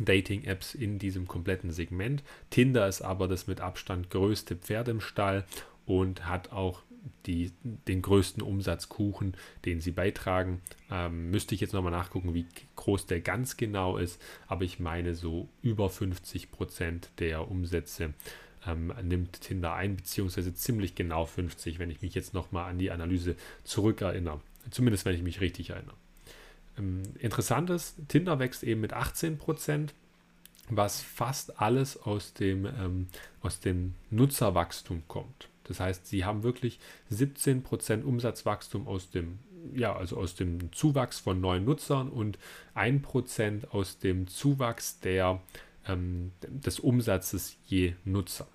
Dating-Apps 0.00 0.74
in 0.74 0.98
diesem 0.98 1.26
kompletten 1.26 1.70
Segment. 1.70 2.22
Tinder 2.50 2.88
ist 2.88 3.02
aber 3.02 3.28
das 3.28 3.46
mit 3.46 3.60
Abstand 3.60 4.10
größte 4.10 4.56
Pferd 4.56 4.88
im 4.88 5.00
Stall 5.00 5.44
und 5.86 6.26
hat 6.26 6.52
auch 6.52 6.82
die, 7.26 7.52
den 7.62 8.02
größten 8.02 8.42
Umsatzkuchen, 8.42 9.34
den 9.64 9.80
sie 9.80 9.92
beitragen. 9.92 10.60
Ähm, 10.90 11.30
müsste 11.30 11.54
ich 11.54 11.60
jetzt 11.60 11.74
nochmal 11.74 11.92
nachgucken, 11.92 12.34
wie 12.34 12.46
groß 12.76 13.06
der 13.06 13.20
ganz 13.20 13.56
genau 13.56 13.96
ist, 13.96 14.20
aber 14.46 14.64
ich 14.64 14.80
meine 14.80 15.14
so 15.14 15.48
über 15.62 15.90
50 15.90 16.50
Prozent 16.50 17.10
der 17.18 17.50
Umsätze 17.50 18.14
ähm, 18.66 18.92
nimmt 19.02 19.40
Tinder 19.40 19.74
ein, 19.74 19.96
beziehungsweise 19.96 20.54
ziemlich 20.54 20.94
genau 20.94 21.26
50, 21.26 21.78
wenn 21.78 21.90
ich 21.90 22.02
mich 22.02 22.14
jetzt 22.14 22.34
nochmal 22.34 22.70
an 22.70 22.78
die 22.78 22.90
Analyse 22.90 23.36
zurückerinnere. 23.64 24.40
Zumindest 24.70 25.04
wenn 25.04 25.14
ich 25.14 25.22
mich 25.22 25.40
richtig 25.40 25.70
erinnere. 25.70 25.96
Ähm, 26.78 27.02
interessant 27.18 27.70
ist, 27.70 27.96
Tinder 28.08 28.38
wächst 28.38 28.62
eben 28.62 28.80
mit 28.80 28.92
18 28.92 29.38
Prozent 29.38 29.94
was 30.70 31.00
fast 31.00 31.60
alles 31.60 32.00
aus 32.02 32.34
dem, 32.34 32.66
ähm, 32.66 33.08
aus 33.40 33.60
dem 33.60 33.94
Nutzerwachstum 34.10 35.02
kommt. 35.08 35.48
Das 35.68 35.80
heißt, 35.80 36.06
sie 36.06 36.24
haben 36.24 36.42
wirklich 36.42 36.80
17% 37.12 38.02
Umsatzwachstum 38.02 38.88
aus 38.88 39.10
dem, 39.10 39.38
ja, 39.74 39.94
also 39.94 40.16
aus 40.16 40.34
dem 40.34 40.72
Zuwachs 40.72 41.18
von 41.18 41.40
neuen 41.40 41.64
Nutzern 41.64 42.08
und 42.08 42.38
1% 42.74 43.68
aus 43.70 43.98
dem 43.98 44.26
Zuwachs 44.26 45.00
der, 45.00 45.40
ähm, 45.86 46.32
des 46.48 46.80
Umsatzes 46.80 47.56
je 47.66 47.94
Nutzer. 48.04 48.46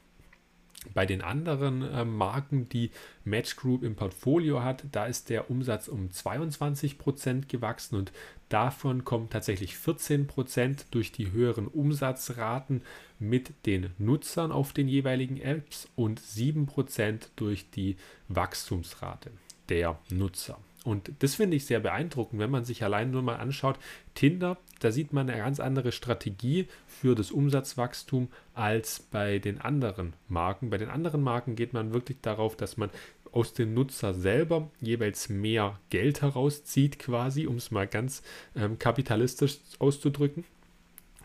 Bei 0.93 1.05
den 1.05 1.21
anderen 1.21 1.81
äh, 1.81 2.03
Marken, 2.03 2.67
die 2.67 2.91
Match 3.23 3.55
Group 3.55 3.83
im 3.83 3.95
Portfolio 3.95 4.63
hat, 4.63 4.83
da 4.91 5.05
ist 5.05 5.29
der 5.29 5.49
Umsatz 5.49 5.87
um 5.87 6.09
22% 6.09 7.47
gewachsen 7.47 7.95
und 7.95 8.11
davon 8.53 9.03
kommen 9.03 9.29
tatsächlich 9.29 9.73
14% 9.73 10.85
durch 10.91 11.11
die 11.11 11.31
höheren 11.31 11.67
Umsatzraten 11.67 12.83
mit 13.17 13.51
den 13.65 13.89
Nutzern 13.97 14.51
auf 14.51 14.73
den 14.73 14.87
jeweiligen 14.87 15.37
Apps 15.37 15.89
und 15.95 16.21
7% 16.21 17.29
durch 17.35 17.71
die 17.71 17.97
Wachstumsrate 18.27 19.31
der 19.69 19.97
Nutzer. 20.09 20.59
Und 20.83 21.11
das 21.19 21.35
finde 21.35 21.55
ich 21.55 21.65
sehr 21.65 21.79
beeindruckend, 21.79 22.39
wenn 22.39 22.51
man 22.51 22.65
sich 22.65 22.83
allein 22.83 23.09
nur 23.09 23.21
mal 23.21 23.37
anschaut. 23.37 23.79
Tinder, 24.15 24.57
da 24.81 24.91
sieht 24.91 25.13
man 25.13 25.29
eine 25.29 25.39
ganz 25.39 25.59
andere 25.59 25.93
Strategie 25.93 26.67
für 26.85 27.15
das 27.15 27.31
Umsatzwachstum 27.31 28.27
als 28.53 28.99
bei 28.99 29.39
den 29.39 29.61
anderen 29.61 30.13
Marken. 30.27 30.69
Bei 30.69 30.77
den 30.77 30.89
anderen 30.89 31.21
Marken 31.21 31.55
geht 31.55 31.73
man 31.73 31.93
wirklich 31.93 32.19
darauf, 32.21 32.57
dass 32.57 32.75
man 32.75 32.89
aus 33.33 33.53
dem 33.53 33.73
Nutzer 33.73 34.13
selber 34.13 34.69
jeweils 34.79 35.27
mehr 35.27 35.79
Geld 35.89 36.21
herauszieht, 36.21 36.99
quasi, 36.99 37.47
um 37.47 37.55
es 37.55 37.71
mal 37.71 37.87
ganz 37.87 38.23
ähm, 38.55 38.79
kapitalistisch 38.79 39.57
auszudrücken. 39.79 40.45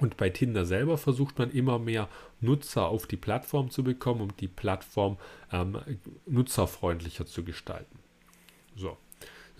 Und 0.01 0.17
bei 0.17 0.31
Tinder 0.31 0.65
selber 0.65 0.97
versucht 0.97 1.39
man 1.39 1.51
immer 1.51 1.79
mehr 1.79 2.09
Nutzer 2.41 2.87
auf 2.87 3.07
die 3.07 3.17
Plattform 3.17 3.71
zu 3.71 3.83
bekommen, 3.83 4.21
um 4.21 4.37
die 4.37 4.49
Plattform 4.49 5.19
ähm, 5.53 5.79
nutzerfreundlicher 6.27 7.27
zu 7.27 7.45
gestalten. 7.45 7.99
So. 8.77 8.97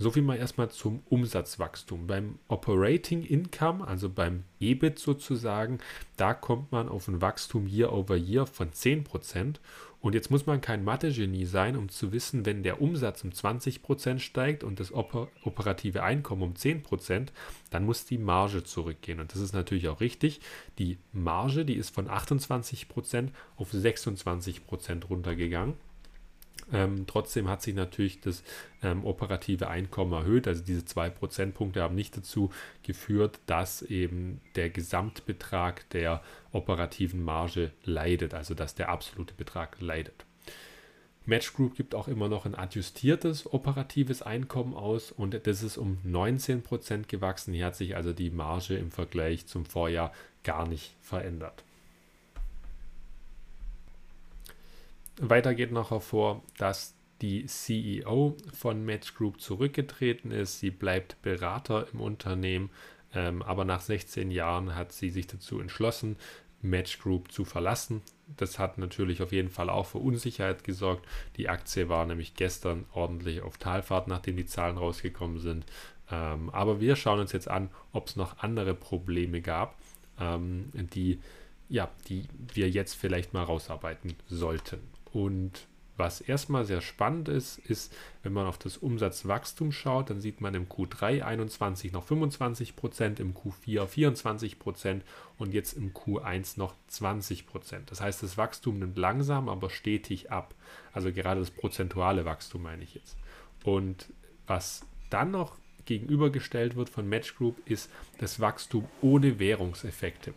So 0.01 0.13
viel 0.13 0.23
mal 0.23 0.37
erstmal 0.37 0.71
zum 0.71 1.03
Umsatzwachstum. 1.09 2.07
Beim 2.07 2.39
Operating 2.47 3.25
Income, 3.25 3.87
also 3.87 4.09
beim 4.09 4.45
EBIT 4.61 5.01
sozusagen, 5.01 5.79
da 6.17 6.35
kommt 6.35 6.71
man 6.71 6.89
auf 6.89 7.09
ein 7.09 7.21
Wachstum 7.21 7.67
Year 7.67 7.93
over 7.93 8.17
Year 8.17 8.47
von 8.47 8.71
10%. 8.71 9.57
Und 10.01 10.15
jetzt 10.15 10.31
muss 10.31 10.47
man 10.47 10.61
kein 10.61 10.85
Mathe-Genie 10.85 11.45
sein, 11.45 11.77
um 11.77 11.89
zu 11.89 12.13
wissen, 12.13 12.47
wenn 12.47 12.63
der 12.63 12.81
Umsatz 12.81 13.25
um 13.25 13.31
20% 13.31 14.21
steigt 14.21 14.63
und 14.63 14.79
das 14.79 14.93
oper 14.93 15.27
operative 15.43 16.05
Einkommen 16.05 16.43
um 16.43 16.55
10%, 16.55 17.31
dann 17.71 17.85
muss 17.85 18.05
die 18.05 18.19
Marge 18.19 18.63
zurückgehen. 18.63 19.19
Und 19.19 19.33
das 19.33 19.41
ist 19.41 19.53
natürlich 19.53 19.89
auch 19.89 20.01
richtig. 20.01 20.41
Die 20.79 20.99
Marge, 21.13 21.65
die 21.65 21.75
ist 21.75 21.93
von 21.93 22.07
28% 22.07 23.31
auf 23.57 23.73
26% 23.73 25.07
runtergegangen. 25.07 25.75
Ähm, 26.73 27.07
trotzdem 27.07 27.49
hat 27.49 27.63
sich 27.63 27.75
natürlich 27.75 28.21
das 28.21 28.43
ähm, 28.83 29.05
operative 29.05 29.69
Einkommen 29.69 30.13
erhöht. 30.13 30.47
Also 30.47 30.63
diese 30.63 30.85
zwei 30.85 31.11
Prozentpunkte 31.11 31.83
haben 31.83 31.95
nicht 31.95 32.17
dazu 32.17 32.51
geführt, 32.83 33.41
dass 33.47 33.83
eben 33.83 34.41
der 34.55 34.71
Gesamtbetrag 34.71 35.89
der 35.91 36.23
operativen 36.53 37.23
Marge 37.23 37.73
leidet, 37.85 38.35
also 38.35 38.55
dass 38.55 38.75
der 38.75 38.91
absolute 38.91 39.35
Betrag 39.35 39.81
leidet. 39.81 40.25
Match 41.29 41.53
Group 41.53 41.77
gibt 41.77 41.95
auch 41.95 42.09
immer 42.09 42.29
noch 42.29 42.47
ein 42.47 42.55
adjustiertes 42.55 43.53
operatives 43.53 44.23
Einkommen 44.23 44.73
aus 44.73 45.13
und 45.13 45.47
das 45.47 45.63
ist 45.63 45.77
um 45.77 45.99
19% 46.07 47.07
gewachsen. 47.07 47.53
Hier 47.53 47.67
hat 47.67 47.77
sich 47.77 47.97
also 47.97 48.15
die 48.15 48.31
Marge 48.31 48.77
im 48.77 48.91
Vergleich 48.91 49.47
zum 49.47 49.67
Vorjahr 49.67 50.13
gar 50.43 50.67
nicht 50.67 50.95
verändert. 51.03 51.65
Weiter 55.21 55.55
geht 55.55 55.73
noch 55.73 55.91
hervor, 55.91 56.43
dass 56.59 56.95
die 57.21 57.47
CEO 57.47 58.37
von 58.53 58.85
Match 58.85 59.15
Group 59.15 59.41
zurückgetreten 59.41 60.31
ist. 60.31 60.61
Sie 60.61 60.71
bleibt 60.71 61.21
Berater 61.23 61.87
im 61.93 62.01
Unternehmen, 62.01 62.71
ähm, 63.15 63.43
aber 63.43 63.65
nach 63.65 63.81
16 63.81 64.31
Jahren 64.31 64.75
hat 64.75 64.93
sie 64.93 65.11
sich 65.11 65.27
dazu 65.27 65.61
entschlossen, 65.61 66.17
Match 66.63 66.99
Group 66.99 67.33
zu 67.33 67.45
verlassen. 67.45 68.03
Das 68.37 68.59
hat 68.59 68.79
natürlich 68.79 69.23
auf 69.23 69.33
jeden 69.33 69.49
Fall 69.49 69.71
auch 69.71 69.87
für 69.87 69.99
Unsicherheit 69.99 70.65
gesorgt. 70.65 71.07
Die 71.37 71.49
Aktie 71.49 71.89
war 71.89 72.05
nämlich 72.07 72.35
gestern 72.35 72.85
ordentlich 72.93 73.43
auf 73.43 73.59
Talfahrt, 73.59 74.09
nachdem 74.09 74.37
die 74.37 74.47
Zahlen 74.47 74.77
rausgekommen 74.77 75.39
sind. 75.39 75.67
Ähm, 76.11 76.51
aber 76.51 76.81
wir 76.81 76.97
schauen 76.97 77.21
uns 77.21 77.33
jetzt 77.33 77.49
an, 77.49 77.71
ob 77.93 78.09
es 78.09 78.17
noch 78.17 78.39
andere 78.39 78.75
Probleme 78.75 79.41
gab, 79.41 79.77
ähm, 80.21 80.71
die, 80.75 81.21
ja, 81.69 81.91
die 82.09 82.25
wir 82.55 82.69
jetzt 82.69 82.95
vielleicht 82.95 83.33
mal 83.33 83.43
rausarbeiten 83.43 84.15
sollten. 84.27 84.81
Und 85.19 85.67
was 85.97 86.21
erstmal 86.21 86.65
sehr 86.65 86.81
spannend 86.81 87.29
ist, 87.29 87.59
ist, 87.59 87.93
wenn 88.23 88.33
man 88.33 88.47
auf 88.47 88.57
das 88.57 88.77
Umsatzwachstum 88.77 89.73
schaut, 89.73 90.11
dann 90.11 90.21
sieht 90.21 90.41
man 90.41 90.55
im 90.55 90.69
Q3 90.69 91.23
21 91.23 91.91
noch 91.91 92.05
25 92.05 92.77
Prozent, 92.77 93.19
im 93.19 93.35
Q4 93.35 93.89
24 93.89 94.61
Prozent 94.61 95.03
und 95.37 95.53
jetzt 95.53 95.73
im 95.73 95.93
Q1 95.93 96.57
noch 96.57 96.73
20 96.87 97.49
Prozent. 97.49 97.91
Das 97.91 98.01
heißt, 98.01 98.23
das 98.23 98.39
Wachstum 98.39 98.79
nimmt 98.79 98.97
langsam, 98.97 99.49
aber 99.49 99.71
stetig 99.71 100.31
ab. 100.31 100.55
Also 100.93 101.13
gerade 101.13 101.41
das 101.41 101.51
prozentuale 101.51 102.25
Wachstum 102.25 102.63
meine 102.63 102.85
ich 102.85 102.95
jetzt. 102.95 103.17
Und 103.65 104.07
was 104.47 104.87
dann 105.11 105.33
noch 105.33 105.57
gegenübergestellt 105.85 106.77
wird 106.77 106.91
von 106.91 107.09
Match 107.09 107.35
Group 107.35 107.57
ist 107.69 107.91
das 108.19 108.39
Wachstum 108.39 108.87
ohne 109.01 109.41
Währungseffekte. 109.41 110.33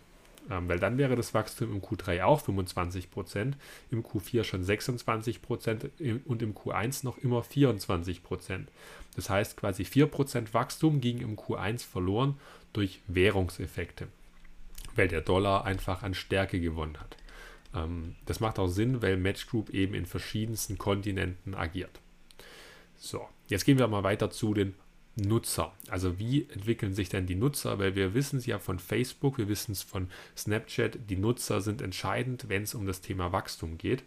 Ähm, 0.51 0.67
weil 0.67 0.79
dann 0.79 0.97
wäre 0.97 1.15
das 1.15 1.33
Wachstum 1.33 1.71
im 1.71 1.81
Q3 1.81 2.23
auch 2.23 2.45
25%, 2.45 3.53
im 3.89 4.03
Q4 4.03 4.43
schon 4.43 4.65
26% 4.65 5.89
und 6.25 6.41
im 6.41 6.53
Q1 6.53 7.05
noch 7.05 7.17
immer 7.19 7.41
24%. 7.41 8.67
Das 9.15 9.29
heißt 9.29 9.55
quasi 9.55 9.83
4% 9.83 10.53
Wachstum 10.53 10.99
ging 10.99 11.19
im 11.19 11.37
Q1 11.37 11.87
verloren 11.87 12.37
durch 12.73 12.99
Währungseffekte. 13.07 14.07
weil 14.93 15.07
der 15.07 15.21
Dollar 15.21 15.63
einfach 15.63 16.03
an 16.03 16.13
Stärke 16.13 16.59
gewonnen 16.59 16.99
hat. 16.99 17.15
Ähm, 17.73 18.15
das 18.25 18.41
macht 18.41 18.59
auch 18.59 18.67
Sinn, 18.67 19.01
weil 19.01 19.15
Match 19.15 19.47
Group 19.47 19.69
eben 19.69 19.93
in 19.93 20.05
verschiedensten 20.05 20.77
Kontinenten 20.77 21.55
agiert. 21.55 22.01
So, 22.97 23.25
jetzt 23.47 23.63
gehen 23.63 23.79
wir 23.79 23.87
mal 23.87 24.03
weiter 24.03 24.31
zu 24.31 24.53
den 24.53 24.75
Nutzer. 25.21 25.73
Also 25.89 26.19
wie 26.19 26.47
entwickeln 26.49 26.93
sich 26.93 27.09
denn 27.09 27.25
die 27.25 27.35
Nutzer? 27.35 27.79
Weil 27.79 27.95
wir 27.95 28.13
wissen 28.13 28.37
es 28.37 28.45
ja 28.45 28.59
von 28.59 28.79
Facebook, 28.79 29.37
wir 29.37 29.47
wissen 29.47 29.71
es 29.71 29.81
von 29.81 30.09
Snapchat, 30.35 31.09
die 31.09 31.17
Nutzer 31.17 31.61
sind 31.61 31.81
entscheidend, 31.81 32.49
wenn 32.49 32.63
es 32.63 32.75
um 32.75 32.85
das 32.85 33.01
Thema 33.01 33.31
Wachstum 33.31 33.77
geht. 33.77 34.03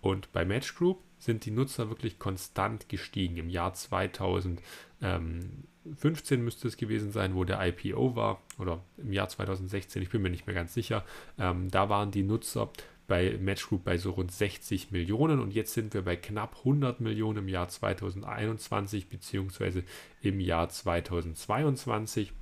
Und 0.00 0.32
bei 0.32 0.44
Match 0.44 0.74
Group 0.76 1.02
sind 1.18 1.44
die 1.46 1.50
Nutzer 1.50 1.88
wirklich 1.88 2.18
konstant 2.18 2.88
gestiegen. 2.88 3.36
Im 3.36 3.48
Jahr 3.48 3.74
2015 3.74 6.44
müsste 6.44 6.68
es 6.68 6.76
gewesen 6.76 7.10
sein, 7.10 7.34
wo 7.34 7.44
der 7.44 7.66
IPO 7.66 8.14
war, 8.14 8.42
oder 8.58 8.84
im 8.98 9.12
Jahr 9.12 9.28
2016, 9.28 10.02
ich 10.02 10.10
bin 10.10 10.22
mir 10.22 10.30
nicht 10.30 10.46
mehr 10.46 10.54
ganz 10.54 10.74
sicher. 10.74 11.04
Ähm, 11.38 11.70
da 11.70 11.88
waren 11.88 12.10
die 12.10 12.22
Nutzer 12.22 12.70
bei 13.06 13.38
Match 13.40 13.68
Group 13.68 13.84
bei 13.84 13.98
so 13.98 14.10
rund 14.10 14.32
60 14.32 14.90
Millionen 14.90 15.40
und 15.40 15.52
jetzt 15.54 15.74
sind 15.74 15.94
wir 15.94 16.02
bei 16.02 16.16
knapp 16.16 16.56
100 16.58 17.00
Millionen 17.00 17.38
im 17.38 17.48
Jahr 17.48 17.68
2021 17.68 19.08
bzw. 19.08 19.82
im 20.22 20.40
Jahr 20.40 20.68
2022 20.68 22.32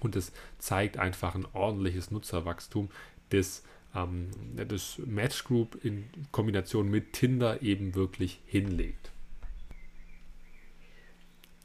und 0.00 0.16
es 0.16 0.32
zeigt 0.58 0.98
einfach 0.98 1.34
ein 1.34 1.46
ordentliches 1.52 2.10
Nutzerwachstum 2.10 2.88
des, 3.32 3.64
ähm, 3.94 4.30
des 4.56 4.98
Match 5.04 5.44
Group 5.44 5.84
in 5.84 6.08
Kombination 6.30 6.88
mit 6.88 7.12
Tinder 7.12 7.62
eben 7.62 7.94
wirklich 7.94 8.40
hinlegt. 8.46 9.12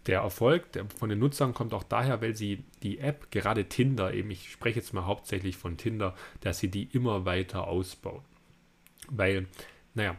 Der 0.06 0.20
Erfolg 0.20 0.66
von 0.98 1.10
den 1.10 1.20
Nutzern 1.20 1.54
kommt 1.54 1.74
auch 1.74 1.84
daher, 1.84 2.22
weil 2.22 2.36
sie 2.36 2.64
die 2.82 3.00
App, 3.00 3.32
gerade 3.32 3.66
Tinder, 3.70 4.14
eben, 4.14 4.32
ich 4.32 4.52
spreche 4.52 4.80
jetzt 4.80 4.94
mal 4.94 5.06
hauptsächlich 5.06 5.56
von 5.56 5.78
Tinder, 5.78 6.16
dass 6.42 6.60
sie 6.60 6.70
die 6.70 6.84
immer 6.92 7.26
weiter 7.26 7.68
ausbauen. 7.68 8.22
Weil, 9.10 9.48
naja, 9.94 10.18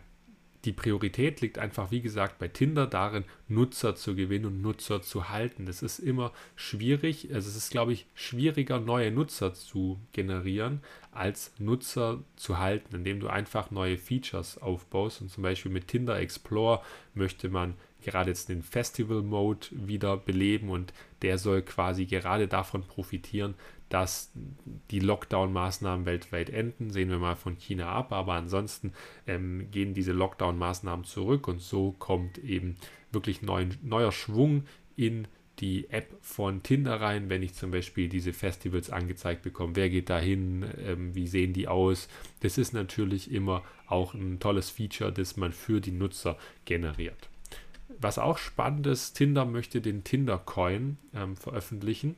die 0.65 0.73
Priorität 0.73 1.41
liegt 1.41 1.59
einfach, 1.59 1.91
wie 1.91 2.01
gesagt, 2.01 2.39
bei 2.39 2.49
Tinder 2.49 2.87
darin, 2.87 3.25
Nutzer 3.49 3.97
zu 3.97 4.15
gewinnen 4.15 4.47
und 4.47 4.63
Nutzer 4.63 5.03
zu 5.03 5.29
halten. 5.29 5.67
Das 5.67 5.83
ist 5.83 5.99
immer 5.99 6.33
schwierig. 6.57 7.35
Also 7.35 7.51
es 7.51 7.57
ist, 7.57 7.71
glaube 7.71 7.93
ich, 7.93 8.07
schwieriger, 8.15 8.81
neue 8.81 9.11
Nutzer 9.11 9.53
zu 9.53 10.01
generieren, 10.13 10.81
als 11.13 11.53
Nutzer 11.59 12.25
zu 12.37 12.59
halten, 12.59 12.97
indem 12.97 13.21
du 13.21 13.29
einfach 13.29 13.71
neue 13.71 13.99
Features 13.99 14.59
aufbaust. 14.59 15.21
Und 15.21 15.31
zum 15.31 15.43
Beispiel 15.43 15.71
mit 15.71 15.89
Tinder 15.89 16.19
Explore 16.19 16.81
möchte 17.15 17.51
man 17.51 17.75
gerade 18.05 18.31
jetzt 18.31 18.49
den 18.49 18.63
Festival 18.63 19.23
Mode 19.23 19.67
wieder 19.71 20.17
beleben 20.17 20.71
und 20.71 20.93
der 21.23 21.39
soll 21.39 21.63
quasi 21.63 22.07
gerade 22.07 22.49
davon 22.49 22.83
profitieren, 22.83 23.55
dass 23.89 24.33
die 24.91 25.01
Lockdown-Maßnahmen 25.01 26.07
weltweit 26.07 26.51
enden. 26.51 26.91
Sehen 26.91 27.11
wir 27.11 27.19
mal 27.19 27.37
von 27.37 27.57
China 27.59 27.91
ab, 27.91 28.13
aber 28.13 28.35
ansonsten 28.35 28.93
ähm, 29.27 29.71
gehen 29.71 29.95
diese 29.95 30.13
Lockdown-Maßnahmen 30.13 31.05
zurück 31.05 31.49
und 31.49 31.61
so 31.61 31.93
kommt 31.93 32.39
eben 32.39 32.77
wirklich 33.13 33.43
neuen, 33.43 33.79
neuer 33.83 34.13
Schwung 34.13 34.65
in 34.97 35.27
die 35.61 35.89
App 35.91 36.09
von 36.21 36.63
Tinder 36.63 37.01
rein, 37.01 37.29
wenn 37.29 37.43
ich 37.43 37.55
zum 37.55 37.71
Beispiel 37.71 38.09
diese 38.09 38.33
Festivals 38.33 38.91
angezeigt 38.91 39.43
bekomme. 39.43 39.77
Wer 39.77 39.89
geht 39.89 40.11
da 40.11 40.19
hin? 40.19 40.65
Ähm, 40.85 41.15
wie 41.15 41.29
sehen 41.29 41.53
die 41.53 41.69
aus? 41.69 42.09
Das 42.41 42.59
ist 42.59 42.73
natürlich 42.73 43.31
immer 43.31 43.63
auch 43.87 44.15
ein 44.15 44.41
tolles 44.41 44.71
Feature, 44.71 45.13
das 45.13 45.37
man 45.37 45.53
für 45.53 45.81
die 45.81 45.93
Nutzer 45.93 46.37
generiert. 46.65 47.29
Was 48.01 48.19
auch 48.19 48.39
spannend 48.39 48.87
ist, 48.87 49.15
Tinder 49.15 49.45
möchte 49.45 49.81
den 49.81 50.05
Tinder 50.05 50.39
Coin 50.39 50.99
ähm, 51.15 51.37
veröffentlichen. 51.37 52.17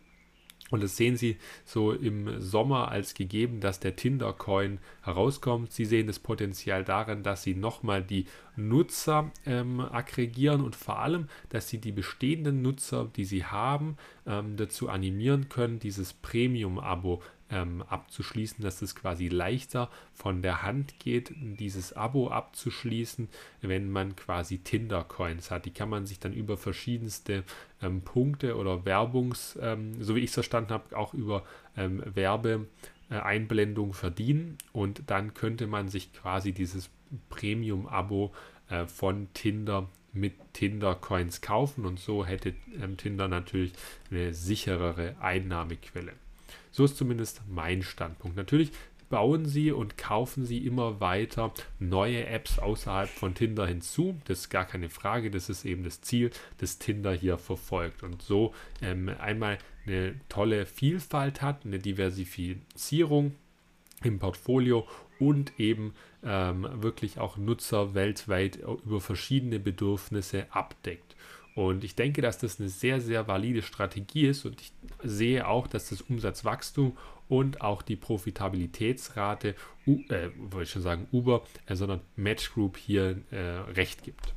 Und 0.70 0.82
das 0.82 0.96
sehen 0.96 1.16
Sie 1.16 1.36
so 1.64 1.92
im 1.92 2.40
Sommer 2.40 2.90
als 2.90 3.14
gegeben, 3.14 3.60
dass 3.60 3.78
der 3.78 3.94
Tinder 3.94 4.32
Coin 4.32 4.78
herauskommt. 5.02 5.72
Sie 5.72 5.84
sehen 5.84 6.08
das 6.08 6.18
Potenzial 6.18 6.82
darin, 6.84 7.22
dass 7.22 7.44
Sie 7.44 7.54
nochmal 7.54 8.02
die 8.02 8.26
Nutzer 8.56 9.30
ähm, 9.44 9.80
aggregieren 9.80 10.62
und 10.62 10.74
vor 10.74 10.98
allem, 10.98 11.28
dass 11.50 11.68
Sie 11.68 11.78
die 11.78 11.92
bestehenden 11.92 12.62
Nutzer, 12.62 13.08
die 13.14 13.24
Sie 13.24 13.44
haben, 13.44 13.96
ähm, 14.26 14.56
dazu 14.56 14.88
animieren 14.88 15.48
können, 15.48 15.78
dieses 15.78 16.12
Premium-Abo 16.14 17.22
ähm, 17.50 17.82
abzuschließen, 17.82 18.62
dass 18.62 18.82
es 18.82 18.94
quasi 18.94 19.28
leichter 19.28 19.90
von 20.12 20.42
der 20.42 20.62
Hand 20.62 20.98
geht, 20.98 21.32
dieses 21.36 21.92
Abo 21.92 22.28
abzuschließen, 22.28 23.28
wenn 23.60 23.90
man 23.90 24.16
quasi 24.16 24.58
Tinder-Coins 24.58 25.50
hat. 25.50 25.66
Die 25.66 25.70
kann 25.70 25.88
man 25.88 26.06
sich 26.06 26.18
dann 26.18 26.32
über 26.32 26.56
verschiedenste 26.56 27.44
ähm, 27.82 28.02
Punkte 28.02 28.56
oder 28.56 28.84
Werbungs, 28.84 29.58
ähm, 29.60 30.02
so 30.02 30.16
wie 30.16 30.20
ich 30.20 30.30
es 30.30 30.34
verstanden 30.34 30.70
habe, 30.70 30.96
auch 30.96 31.14
über 31.14 31.44
ähm, 31.76 32.02
Werbeeinblendung 32.04 33.92
verdienen 33.92 34.58
und 34.72 35.02
dann 35.06 35.34
könnte 35.34 35.66
man 35.66 35.88
sich 35.88 36.12
quasi 36.12 36.52
dieses 36.52 36.90
Premium-Abo 37.28 38.32
äh, 38.68 38.86
von 38.86 39.28
Tinder 39.34 39.88
mit 40.12 40.34
Tinder-Coins 40.54 41.42
kaufen 41.42 41.84
und 41.84 42.00
so 42.00 42.24
hätte 42.24 42.54
ähm, 42.80 42.96
Tinder 42.96 43.28
natürlich 43.28 43.72
eine 44.10 44.32
sicherere 44.32 45.14
Einnahmequelle. 45.20 46.12
So 46.76 46.84
ist 46.84 46.98
zumindest 46.98 47.40
mein 47.48 47.82
Standpunkt. 47.82 48.36
Natürlich 48.36 48.70
bauen 49.08 49.46
sie 49.46 49.72
und 49.72 49.96
kaufen 49.96 50.44
sie 50.44 50.58
immer 50.66 51.00
weiter 51.00 51.54
neue 51.78 52.26
Apps 52.26 52.58
außerhalb 52.58 53.08
von 53.08 53.34
Tinder 53.34 53.66
hinzu. 53.66 54.20
Das 54.26 54.40
ist 54.40 54.50
gar 54.50 54.66
keine 54.66 54.90
Frage, 54.90 55.30
das 55.30 55.48
ist 55.48 55.64
eben 55.64 55.84
das 55.84 56.02
Ziel, 56.02 56.32
das 56.58 56.78
Tinder 56.78 57.14
hier 57.14 57.38
verfolgt. 57.38 58.02
Und 58.02 58.20
so 58.20 58.52
ähm, 58.82 59.08
einmal 59.08 59.56
eine 59.86 60.20
tolle 60.28 60.66
Vielfalt 60.66 61.40
hat, 61.40 61.64
eine 61.64 61.78
Diversifizierung 61.78 63.36
im 64.02 64.18
Portfolio 64.18 64.86
und 65.18 65.58
eben 65.58 65.94
ähm, 66.22 66.68
wirklich 66.82 67.18
auch 67.18 67.38
Nutzer 67.38 67.94
weltweit 67.94 68.56
über 68.56 69.00
verschiedene 69.00 69.60
Bedürfnisse 69.60 70.44
abdeckt. 70.50 71.16
Und 71.56 71.84
ich 71.84 71.94
denke, 71.94 72.20
dass 72.20 72.36
das 72.36 72.60
eine 72.60 72.68
sehr, 72.68 73.00
sehr 73.00 73.26
valide 73.28 73.62
Strategie 73.62 74.26
ist 74.26 74.44
und 74.44 74.60
ich 74.60 74.72
sehe 75.02 75.48
auch, 75.48 75.66
dass 75.66 75.88
das 75.88 76.02
Umsatzwachstum 76.02 76.98
und 77.30 77.62
auch 77.62 77.80
die 77.80 77.96
Profitabilitätsrate, 77.96 79.54
äh, 79.86 80.28
wollte 80.36 80.64
ich 80.64 80.70
schon 80.70 80.82
sagen 80.82 81.08
Uber, 81.12 81.44
äh, 81.64 81.74
sondern 81.74 82.02
Match 82.14 82.52
Group 82.52 82.76
hier 82.76 83.22
äh, 83.30 83.38
recht 83.72 84.02
gibt. 84.02 84.34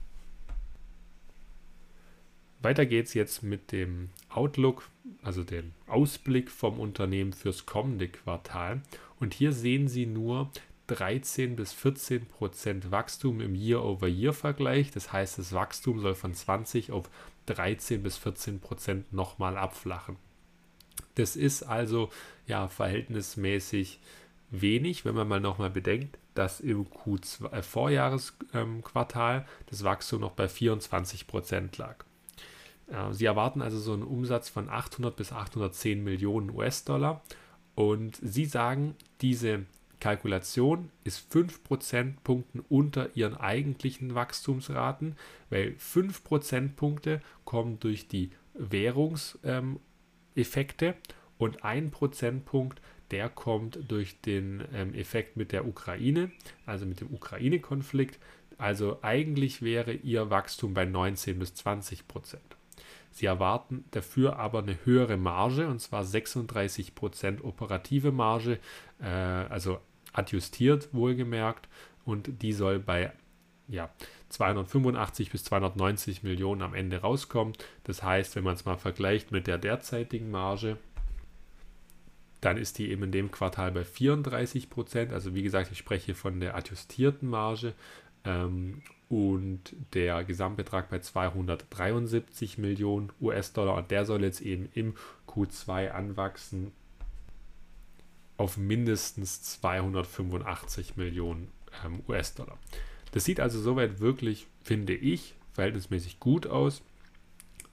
Weiter 2.62 2.86
geht 2.86 3.08
es 3.08 3.14
jetzt 3.14 3.44
mit 3.44 3.74
dem 3.74 4.12
Outlook, 4.30 4.90
also 5.22 5.44
dem 5.44 5.74
Ausblick 5.88 6.50
vom 6.50 6.80
Unternehmen 6.80 7.34
fürs 7.34 7.66
kommende 7.66 8.08
Quartal. 8.08 8.82
Und 9.20 9.34
hier 9.34 9.52
sehen 9.52 9.90
Sie 9.90 10.06
nur, 10.06 10.52
13 10.90 11.56
bis 11.56 11.72
14 11.74 12.26
Prozent 12.26 12.92
Wachstum 12.92 13.42
im 13.42 13.56
Year-over-Year-Vergleich. 13.56 14.92
Das 14.92 15.14
heißt, 15.14 15.38
das 15.38 15.54
Wachstum 15.54 16.00
soll 16.00 16.16
von 16.16 16.34
20 16.34 16.92
auf 16.92 17.10
13 17.46 18.02
bis 18.02 18.18
14 18.18 18.60
Prozent 18.60 19.14
nochmal 19.14 19.58
abflachen. 19.58 20.18
Das 21.16 21.36
ist 21.36 21.64
also 21.64 22.10
ja 22.48 22.68
verhältnismäßig 22.68 24.00
wenig, 24.50 25.06
wenn 25.06 25.16
man 25.16 25.28
mal 25.28 25.40
nochmal 25.40 25.70
bedenkt, 25.70 26.18
dass 26.34 26.60
im 26.60 26.86
Q2, 26.86 27.52
äh, 27.52 27.62
Vorjahresquartal 27.62 29.38
ähm, 29.38 29.46
das 29.68 29.84
Wachstum 29.84 30.22
noch 30.22 30.32
bei 30.32 30.48
24 30.48 31.28
Prozent 31.28 31.78
lag. 31.78 32.04
Äh, 32.88 33.14
sie 33.14 33.26
erwarten 33.26 33.62
also 33.62 33.78
so 33.80 33.94
einen 33.94 34.04
Umsatz 34.04 34.50
von 34.50 34.70
800 34.70 35.16
bis 35.16 35.32
810 35.32 36.04
Millionen 36.04 36.50
US-Dollar 36.50 37.22
und 37.76 38.18
Sie 38.22 38.46
sagen, 38.46 38.96
diese 39.22 39.66
Kalkulation 40.00 40.92
ist 41.04 41.32
5 41.32 41.64
Prozentpunkten 41.64 42.64
unter 42.70 43.16
ihren 43.16 43.36
eigentlichen 43.36 44.16
Wachstumsraten, 44.16 45.16
weil 45.50 45.76
5 45.78 46.24
Prozentpunkte 46.24 47.22
kommen 47.44 47.80
durch 47.80 48.08
die 48.08 48.32
Währungseffekte 48.54 50.96
und 51.38 51.64
1 51.64 51.92
Prozentpunkt, 51.92 52.82
der 53.12 53.30
kommt 53.30 53.80
durch 53.88 54.22
den 54.22 54.64
ähm, 54.74 54.94
Effekt 54.94 55.36
mit 55.36 55.52
der 55.52 55.68
Ukraine, 55.68 56.32
also 56.66 56.86
mit 56.86 57.02
dem 57.02 57.14
Ukraine-Konflikt. 57.14 58.20
Also 58.58 59.00
eigentlich 59.02 59.62
wäre 59.62 59.94
ihr 59.94 60.30
Wachstum 60.30 60.74
bei 60.74 60.86
19 60.86 61.40
bis 61.40 61.56
20 61.56 62.08
Prozent. 62.08 62.58
Sie 63.12 63.26
erwarten 63.26 63.86
dafür 63.92 64.38
aber 64.38 64.60
eine 64.60 64.78
höhere 64.86 65.18
Marge, 65.18 65.68
und 65.68 65.80
zwar 65.80 66.04
36 66.04 66.94
Prozent 66.94 67.44
operative 67.44 68.12
Marge, 68.12 68.60
äh, 69.02 69.06
also 69.06 69.80
adjustiert 70.14 70.90
wohlgemerkt 70.94 71.68
und 72.06 72.42
die 72.42 72.54
soll 72.54 72.80
bei 72.80 73.12
ja, 73.68 73.90
285 74.30 75.32
bis 75.32 75.44
290 75.44 76.24
Millionen 76.24 76.62
am 76.62 76.74
Ende 76.74 77.02
rauskommen. 77.02 77.54
Das 77.84 78.04
heißt, 78.04 78.36
wenn 78.36 78.44
man 78.44 78.56
es 78.56 78.66
mal 78.66 78.78
vergleicht 78.78 79.32
mit 79.32 79.48
der 79.48 79.58
derzeitigen 79.58 80.32
Marge, 80.32 80.78
dann 82.42 82.58
ist 82.58 82.78
die 82.78 82.90
eben 82.90 83.04
in 83.04 83.12
dem 83.12 83.32
Quartal 83.32 83.72
bei 83.72 83.84
34 83.84 84.70
Prozent. 84.70 85.14
Also 85.14 85.36
wie 85.36 85.44
gesagt, 85.44 85.72
ich 85.72 85.78
spreche 85.78 86.16
von 86.16 86.40
der 86.40 86.56
adjustierten 86.56 87.30
Marge 87.30 87.74
ähm, 88.24 88.82
und 89.10 89.76
der 89.94 90.24
Gesamtbetrag 90.24 90.90
bei 90.90 91.00
273 91.00 92.58
Millionen 92.58 93.12
US-Dollar 93.22 93.76
und 93.76 93.92
der 93.92 94.06
soll 94.06 94.24
jetzt 94.24 94.42
eben 94.42 94.70
im 94.74 94.96
Q2 95.28 95.92
anwachsen 95.92 96.72
auf 98.40 98.56
mindestens 98.58 99.42
285 99.42 100.96
Millionen 100.96 101.52
ähm, 101.86 102.02
US-Dollar. 102.08 102.58
Das 103.12 103.26
sieht 103.26 103.42
also 103.42 103.60
soweit 103.60 104.00
wirklich, 104.00 104.48
finde 104.64 104.94
ich, 104.94 105.36
verhältnismäßig 105.52 106.22
gut 106.22 106.48
aus. 106.48 106.82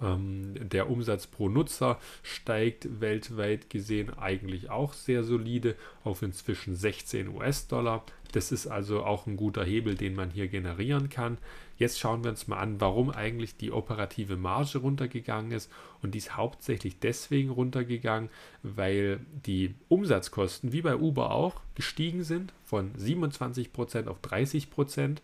Ähm, 0.00 0.54
der 0.60 0.90
Umsatz 0.90 1.26
pro 1.26 1.48
Nutzer 1.48 1.98
steigt 2.22 3.00
weltweit 3.00 3.70
gesehen 3.70 4.10
eigentlich 4.18 4.70
auch 4.70 4.92
sehr 4.92 5.24
solide 5.24 5.74
auf 6.04 6.22
inzwischen 6.22 6.74
16 6.74 7.28
US-Dollar. 7.28 8.04
Das 8.32 8.52
ist 8.52 8.66
also 8.66 9.04
auch 9.04 9.26
ein 9.26 9.36
guter 9.36 9.64
Hebel, 9.64 9.94
den 9.94 10.14
man 10.14 10.30
hier 10.30 10.48
generieren 10.48 11.08
kann. 11.08 11.38
Jetzt 11.78 11.98
schauen 11.98 12.24
wir 12.24 12.30
uns 12.30 12.48
mal 12.48 12.58
an, 12.58 12.80
warum 12.80 13.10
eigentlich 13.10 13.56
die 13.56 13.72
operative 13.72 14.36
Marge 14.36 14.78
runtergegangen 14.78 15.52
ist. 15.52 15.70
Und 16.02 16.14
die 16.14 16.18
ist 16.18 16.36
hauptsächlich 16.36 16.98
deswegen 16.98 17.50
runtergegangen, 17.50 18.30
weil 18.62 19.20
die 19.46 19.74
Umsatzkosten, 19.88 20.72
wie 20.72 20.82
bei 20.82 20.96
Uber 20.96 21.30
auch, 21.30 21.60
gestiegen 21.74 22.24
sind 22.24 22.52
von 22.64 22.92
27% 22.94 24.06
auf 24.06 24.20
30%. 24.20 25.18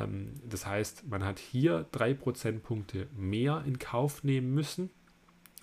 Ähm, 0.00 0.34
das 0.48 0.66
heißt, 0.66 1.08
man 1.08 1.24
hat 1.24 1.38
hier 1.38 1.86
drei 1.92 2.14
Prozentpunkte 2.14 3.06
mehr 3.16 3.62
in 3.66 3.78
Kauf 3.78 4.24
nehmen 4.24 4.54
müssen. 4.54 4.90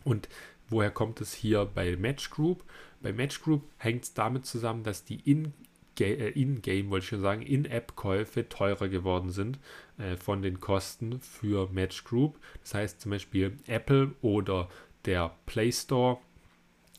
Und 0.04 0.30
woher 0.70 0.92
kommt 0.92 1.22
es 1.22 1.34
hier 1.34 1.66
bei 1.66 1.96
Match 1.98 2.30
Group? 2.30 2.64
Bei 3.02 3.14
Match 3.14 3.42
Group 3.42 3.64
hängt 3.78 4.04
es 4.04 4.14
damit 4.14 4.46
zusammen, 4.46 4.84
dass 4.84 5.04
die 5.04 5.20
in 5.20 5.54
äh, 6.00 6.30
in-Game, 6.30 6.90
wollte 6.90 7.04
ich 7.04 7.10
schon 7.10 7.22
sagen, 7.22 7.42
In-App-Käufe 7.42 8.50
teurer 8.50 8.88
geworden 8.88 9.32
sind 9.32 9.60
äh, 9.98 10.16
von 10.16 10.42
den 10.42 10.60
Kosten 10.60 11.20
für 11.22 11.70
Match 11.72 12.04
Group. 12.04 12.40
Das 12.62 12.74
heißt 12.74 13.02
zum 13.02 13.12
Beispiel 13.12 13.58
Apple 13.68 14.12
oder 14.22 14.70
der 15.06 15.36
Play 15.46 15.72
Store, 15.72 16.20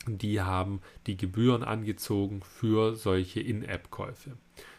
die 0.06 0.40
haben 0.40 0.80
die 1.06 1.16
Gebühren 1.16 1.62
angezogen 1.62 2.42
für 2.42 2.94
solche 2.94 3.40
In-App-Käufe 3.40 4.36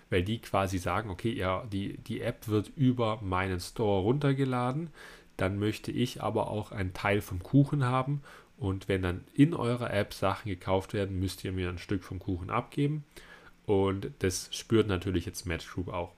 weil 0.09 0.23
die 0.23 0.39
quasi 0.39 0.77
sagen, 0.77 1.09
okay, 1.09 1.31
ja, 1.31 1.65
die, 1.71 1.97
die 1.97 2.21
App 2.21 2.47
wird 2.47 2.71
über 2.75 3.19
meinen 3.21 3.59
Store 3.59 4.01
runtergeladen, 4.01 4.89
dann 5.37 5.59
möchte 5.59 5.91
ich 5.91 6.21
aber 6.21 6.49
auch 6.49 6.71
einen 6.71 6.93
Teil 6.93 7.21
vom 7.21 7.41
Kuchen 7.41 7.85
haben 7.85 8.21
und 8.57 8.87
wenn 8.87 9.01
dann 9.01 9.23
in 9.33 9.53
eurer 9.53 9.93
App 9.93 10.13
Sachen 10.13 10.49
gekauft 10.49 10.93
werden, 10.93 11.19
müsst 11.19 11.43
ihr 11.43 11.51
mir 11.51 11.69
ein 11.69 11.77
Stück 11.77 12.03
vom 12.03 12.19
Kuchen 12.19 12.49
abgeben 12.49 13.05
und 13.65 14.11
das 14.19 14.49
spürt 14.51 14.87
natürlich 14.87 15.25
jetzt 15.25 15.45
Match 15.45 15.71
Group 15.71 15.89
auch. 15.89 16.13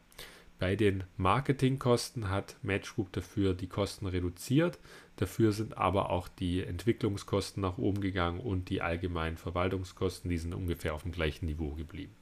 Bei 0.58 0.76
den 0.76 1.04
Marketingkosten 1.18 2.30
hat 2.30 2.56
Match 2.62 2.96
Group 2.96 3.12
dafür 3.14 3.56
die 3.56 3.68
Kosten 3.68 4.06
reduziert. 4.06 4.78
Dafür 5.16 5.54
sind 5.54 5.76
aber 5.76 6.12
auch 6.12 6.28
die 6.28 6.64
Entwicklungskosten 6.64 7.62
nach 7.62 7.80
oben 7.80 8.00
gegangen 8.00 8.40
und 8.40 8.70
die 8.70 8.82
allgemeinen 8.84 9.38
Verwaltungskosten, 9.38 10.30
die 10.30 10.38
sind 10.38 10.54
ungefähr 10.54 10.94
auf 10.94 11.02
dem 11.02 11.12
gleichen 11.14 11.48
Niveau 11.48 11.72
geblieben 11.72 12.14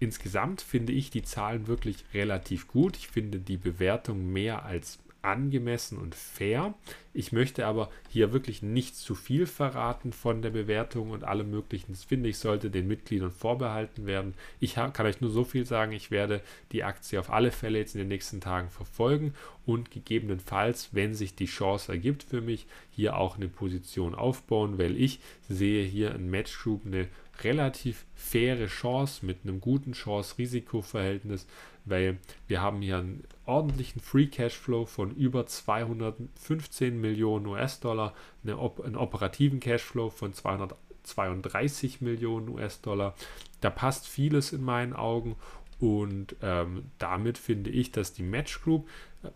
insgesamt 0.00 0.60
finde 0.60 0.92
ich 0.92 1.10
die 1.10 1.22
Zahlen 1.22 1.68
wirklich 1.68 2.04
relativ 2.12 2.66
gut. 2.66 2.96
Ich 2.96 3.08
finde 3.08 3.38
die 3.38 3.56
Bewertung 3.56 4.32
mehr 4.32 4.64
als 4.64 4.98
angemessen 5.22 5.98
und 5.98 6.14
fair. 6.14 6.74
Ich 7.12 7.32
möchte 7.32 7.66
aber 7.66 7.90
hier 8.08 8.32
wirklich 8.32 8.62
nicht 8.62 8.96
zu 8.96 9.14
viel 9.14 9.46
verraten 9.46 10.12
von 10.12 10.42
der 10.42 10.50
Bewertung 10.50 11.10
und 11.10 11.24
allem 11.24 11.50
Möglichen. 11.50 11.92
Das 11.92 12.04
finde 12.04 12.28
ich, 12.28 12.38
sollte 12.38 12.70
den 12.70 12.86
Mitgliedern 12.86 13.32
vorbehalten 13.32 14.06
werden. 14.06 14.34
Ich 14.60 14.74
kann 14.74 15.06
euch 15.06 15.20
nur 15.20 15.30
so 15.30 15.44
viel 15.44 15.66
sagen, 15.66 15.92
ich 15.92 16.10
werde 16.10 16.40
die 16.72 16.84
Aktie 16.84 17.18
auf 17.18 17.30
alle 17.30 17.50
Fälle 17.50 17.78
jetzt 17.78 17.94
in 17.94 17.98
den 17.98 18.08
nächsten 18.08 18.40
Tagen 18.40 18.70
verfolgen 18.70 19.34
und 19.66 19.90
gegebenenfalls, 19.90 20.90
wenn 20.92 21.14
sich 21.14 21.34
die 21.34 21.46
Chance 21.46 21.92
ergibt 21.92 22.22
für 22.22 22.40
mich, 22.40 22.66
hier 22.90 23.16
auch 23.16 23.36
eine 23.36 23.48
Position 23.48 24.14
aufbauen, 24.14 24.78
weil 24.78 24.96
ich 24.96 25.20
sehe 25.48 25.84
hier 25.84 26.14
in 26.14 26.30
Match 26.30 26.56
Group 26.62 26.86
eine 26.86 27.08
relativ 27.44 28.04
faire 28.14 28.66
Chance 28.66 29.24
mit 29.24 29.38
einem 29.44 29.60
guten 29.60 29.92
Chance-Risiko-Verhältnis, 29.92 31.46
weil 31.84 32.18
wir 32.46 32.60
haben 32.60 32.82
hier 32.82 32.98
einen 32.98 33.24
ordentlichen 33.46 34.00
Free 34.00 34.26
Cashflow 34.26 34.86
von 34.86 35.14
über 35.14 35.46
215 35.46 37.00
Millionen 37.00 37.46
US-Dollar, 37.46 38.14
eine, 38.44 38.58
einen 38.84 38.96
operativen 38.96 39.60
Cashflow 39.60 40.10
von 40.10 40.32
232 40.34 42.00
Millionen 42.00 42.48
US-Dollar. 42.48 43.14
Da 43.60 43.70
passt 43.70 44.06
vieles 44.06 44.52
in 44.52 44.62
meinen 44.62 44.92
Augen 44.92 45.36
und 45.80 46.36
ähm, 46.42 46.84
damit 46.98 47.38
finde 47.38 47.70
ich, 47.70 47.90
dass 47.90 48.12
die 48.12 48.22
Match 48.22 48.62
Group 48.62 48.88
äh, 49.22 49.28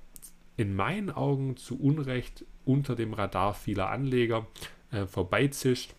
in 0.57 0.77
meinen 0.77 1.11
Augen 1.11 1.57
zu 1.57 1.81
Unrecht 1.81 2.45
unter 2.64 2.95
dem 2.95 3.14
Radar 3.14 3.55
vieler 3.55 3.90
Anleger 3.90 4.47
äh, 4.90 5.07
vorbeizischt 5.07 5.95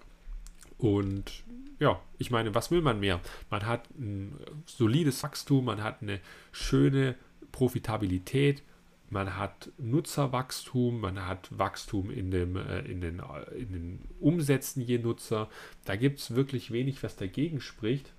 und 0.77 1.43
ja, 1.79 1.99
ich 2.17 2.31
meine, 2.31 2.55
was 2.55 2.71
will 2.71 2.81
man 2.81 2.99
mehr? 2.99 3.19
Man 3.49 3.65
hat 3.65 3.89
ein 3.97 4.37
solides 4.65 5.21
Wachstum, 5.23 5.65
man 5.65 5.83
hat 5.83 6.01
eine 6.01 6.19
schöne 6.51 7.15
Profitabilität, 7.51 8.63
man 9.09 9.37
hat 9.37 9.71
Nutzerwachstum, 9.77 10.99
man 10.99 11.25
hat 11.25 11.57
Wachstum 11.57 12.09
in, 12.09 12.31
dem, 12.31 12.55
äh, 12.55 12.79
in, 12.79 13.01
den, 13.01 13.21
in 13.55 13.71
den 13.71 13.99
Umsätzen 14.19 14.81
je 14.81 14.97
Nutzer. 14.97 15.49
Da 15.85 15.95
gibt 15.95 16.19
es 16.19 16.35
wirklich 16.35 16.71
wenig, 16.71 17.03
was 17.03 17.15
dagegen 17.15 17.61
spricht. 17.61 18.13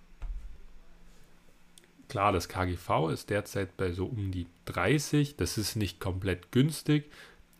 Klar, 2.08 2.32
das 2.32 2.48
KGV 2.48 3.10
ist 3.12 3.30
derzeit 3.30 3.76
bei 3.76 3.90
so 3.90 4.06
um 4.06 4.30
die 4.30 4.46
30. 4.66 5.36
Das 5.36 5.58
ist 5.58 5.74
nicht 5.74 5.98
komplett 5.98 6.52
günstig, 6.52 7.10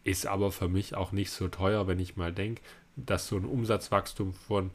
ist 0.05 0.27
aber 0.27 0.53
für 0.53 0.69
mich 0.69 0.95
auch 0.95 1.11
nicht 1.11 1.31
so 1.31 1.49
teuer, 1.49 1.89
wenn 1.89 1.99
ich 1.99 2.17
mal 2.17 2.33
denke, 2.33 2.63
dass 2.95 3.27
so 3.27 3.37
ein 3.37 3.45
Umsatzwachstum 3.45 4.33
von 4.33 4.71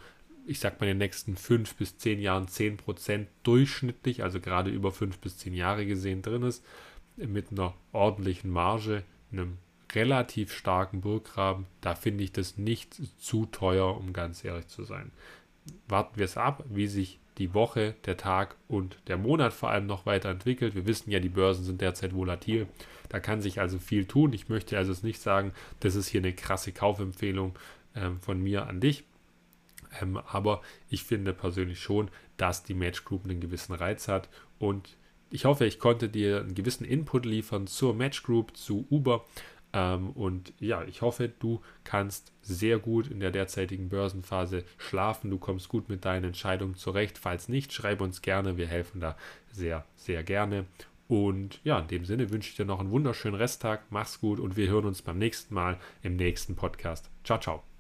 ich 0.46 0.60
sag 0.60 0.80
mal, 0.80 0.88
in 0.88 0.94
den 0.94 1.06
nächsten 1.06 1.36
fünf 1.36 1.76
bis 1.76 1.98
zehn 1.98 2.20
Jahren 2.20 2.48
zehn 2.48 2.78
Prozent 2.78 3.28
durchschnittlich, 3.44 4.24
also 4.24 4.40
gerade 4.40 4.70
über 4.70 4.92
fünf 4.92 5.20
bis 5.20 5.38
zehn 5.38 5.54
Jahre 5.54 5.86
gesehen 5.86 6.22
drin 6.22 6.44
ist, 6.44 6.66
mit 7.18 7.52
einer 7.52 7.74
ordentlichen 7.92 8.50
Marge, 8.50 9.04
einem 9.32 9.58
relativ 9.94 10.54
starken 10.54 11.02
Burggraben, 11.02 11.66
da 11.82 11.96
finde 11.96 12.24
ich 12.24 12.32
das 12.32 12.58
nicht 12.58 12.96
zu 13.20 13.46
teuer, 13.46 13.98
um 13.98 14.14
ganz 14.14 14.44
ehrlich 14.44 14.68
zu 14.68 14.84
sein. 14.84 15.12
Warten 15.88 16.18
wir 16.18 16.26
es 16.26 16.38
ab, 16.38 16.64
wie 16.70 16.88
sich 16.88 17.20
die 17.38 17.54
Woche, 17.54 17.96
der 18.06 18.18
Tag 18.18 18.56
und 18.68 18.98
der 19.08 19.18
Monat 19.18 19.54
vor 19.54 19.70
allem 19.70 19.88
noch 19.88 20.06
weiterentwickelt. 20.06 20.76
Wir 20.76 20.86
wissen 20.86 21.12
ja, 21.12 21.20
die 21.20 21.30
Börsen 21.30 21.64
sind 21.64 21.82
derzeit 21.82 22.14
volatil. 22.14 22.68
Da 23.10 23.20
kann 23.20 23.42
sich 23.42 23.60
also 23.60 23.80
viel 23.80 24.06
tun. 24.06 24.34
Ich 24.34 24.50
möchte 24.50 24.78
also 24.78 24.94
nicht 25.06 25.22
sagen, 25.22 25.54
das 25.80 25.96
ist 25.96 26.08
hier 26.08 26.22
eine 26.22 26.34
krasse 26.34 26.72
Kaufempfehlung 26.72 27.58
äh, 27.94 28.10
von 28.22 28.42
mir 28.42 28.68
an 28.68 28.80
dich. 28.80 29.04
Ähm, 30.00 30.18
aber 30.18 30.62
ich 30.90 31.04
finde 31.04 31.34
persönlich 31.34 31.80
schon, 31.80 32.10
dass 32.38 32.64
die 32.64 32.74
Match 32.74 33.04
Group 33.06 33.26
einen 33.26 33.42
gewissen 33.42 33.74
Reiz 33.74 34.08
hat 34.08 34.30
und 34.60 34.98
ich 35.32 35.46
hoffe, 35.46 35.66
ich 35.66 35.80
konnte 35.80 36.10
dir 36.10 36.42
einen 36.42 36.56
gewissen 36.56 36.86
Input 36.86 37.26
liefern 37.26 37.66
zur 37.66 37.96
Match 37.96 38.24
Group, 38.24 38.56
zu 38.58 38.86
Uber. 38.90 39.26
Ähm, 39.74 40.10
und 40.12 40.54
ja, 40.60 40.84
ich 40.84 41.02
hoffe, 41.02 41.30
du 41.30 41.62
kannst 41.86 42.34
sehr 42.42 42.80
gut 42.80 43.08
in 43.08 43.22
der 43.22 43.32
derzeitigen 43.32 43.90
Börsenphase 43.90 44.66
schlafen. 44.78 45.32
Du 45.32 45.38
kommst 45.38 45.70
gut 45.70 45.88
mit 45.88 46.04
deinen 46.04 46.26
Entscheidungen 46.26 46.76
zurecht. 46.76 47.18
Falls 47.18 47.48
nicht, 47.48 47.72
schreib 47.72 48.02
uns 48.02 48.22
gerne. 48.22 48.58
Wir 48.58 48.68
helfen 48.68 49.00
da 49.00 49.16
sehr, 49.52 49.86
sehr 49.96 50.24
gerne. 50.24 50.66
Und 51.08 51.60
ja, 51.64 51.80
in 51.80 51.88
dem 51.88 52.06
Sinne 52.06 52.30
wünsche 52.30 52.50
ich 52.50 52.56
dir 52.56 52.66
noch 52.66 52.80
einen 52.80 52.92
wunderschönen 52.92 53.36
Resttag. 53.36 53.84
Mach's 53.90 54.20
gut 54.20 54.40
und 54.40 54.56
wir 54.56 54.68
hören 54.68 54.86
uns 54.86 55.02
beim 55.02 55.18
nächsten 55.18 55.54
Mal 55.54 55.78
im 56.04 56.16
nächsten 56.16 56.56
Podcast. 56.56 57.10
Ciao, 57.24 57.40
ciao. 57.40 57.71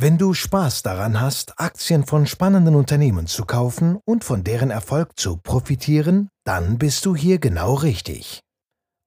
Wenn 0.00 0.16
du 0.16 0.32
Spaß 0.32 0.82
daran 0.82 1.20
hast, 1.20 1.58
Aktien 1.58 2.06
von 2.06 2.28
spannenden 2.28 2.76
Unternehmen 2.76 3.26
zu 3.26 3.44
kaufen 3.44 3.98
und 4.04 4.22
von 4.22 4.44
deren 4.44 4.70
Erfolg 4.70 5.18
zu 5.18 5.38
profitieren, 5.38 6.28
dann 6.44 6.78
bist 6.78 7.04
du 7.04 7.16
hier 7.16 7.40
genau 7.40 7.74
richtig. 7.74 8.38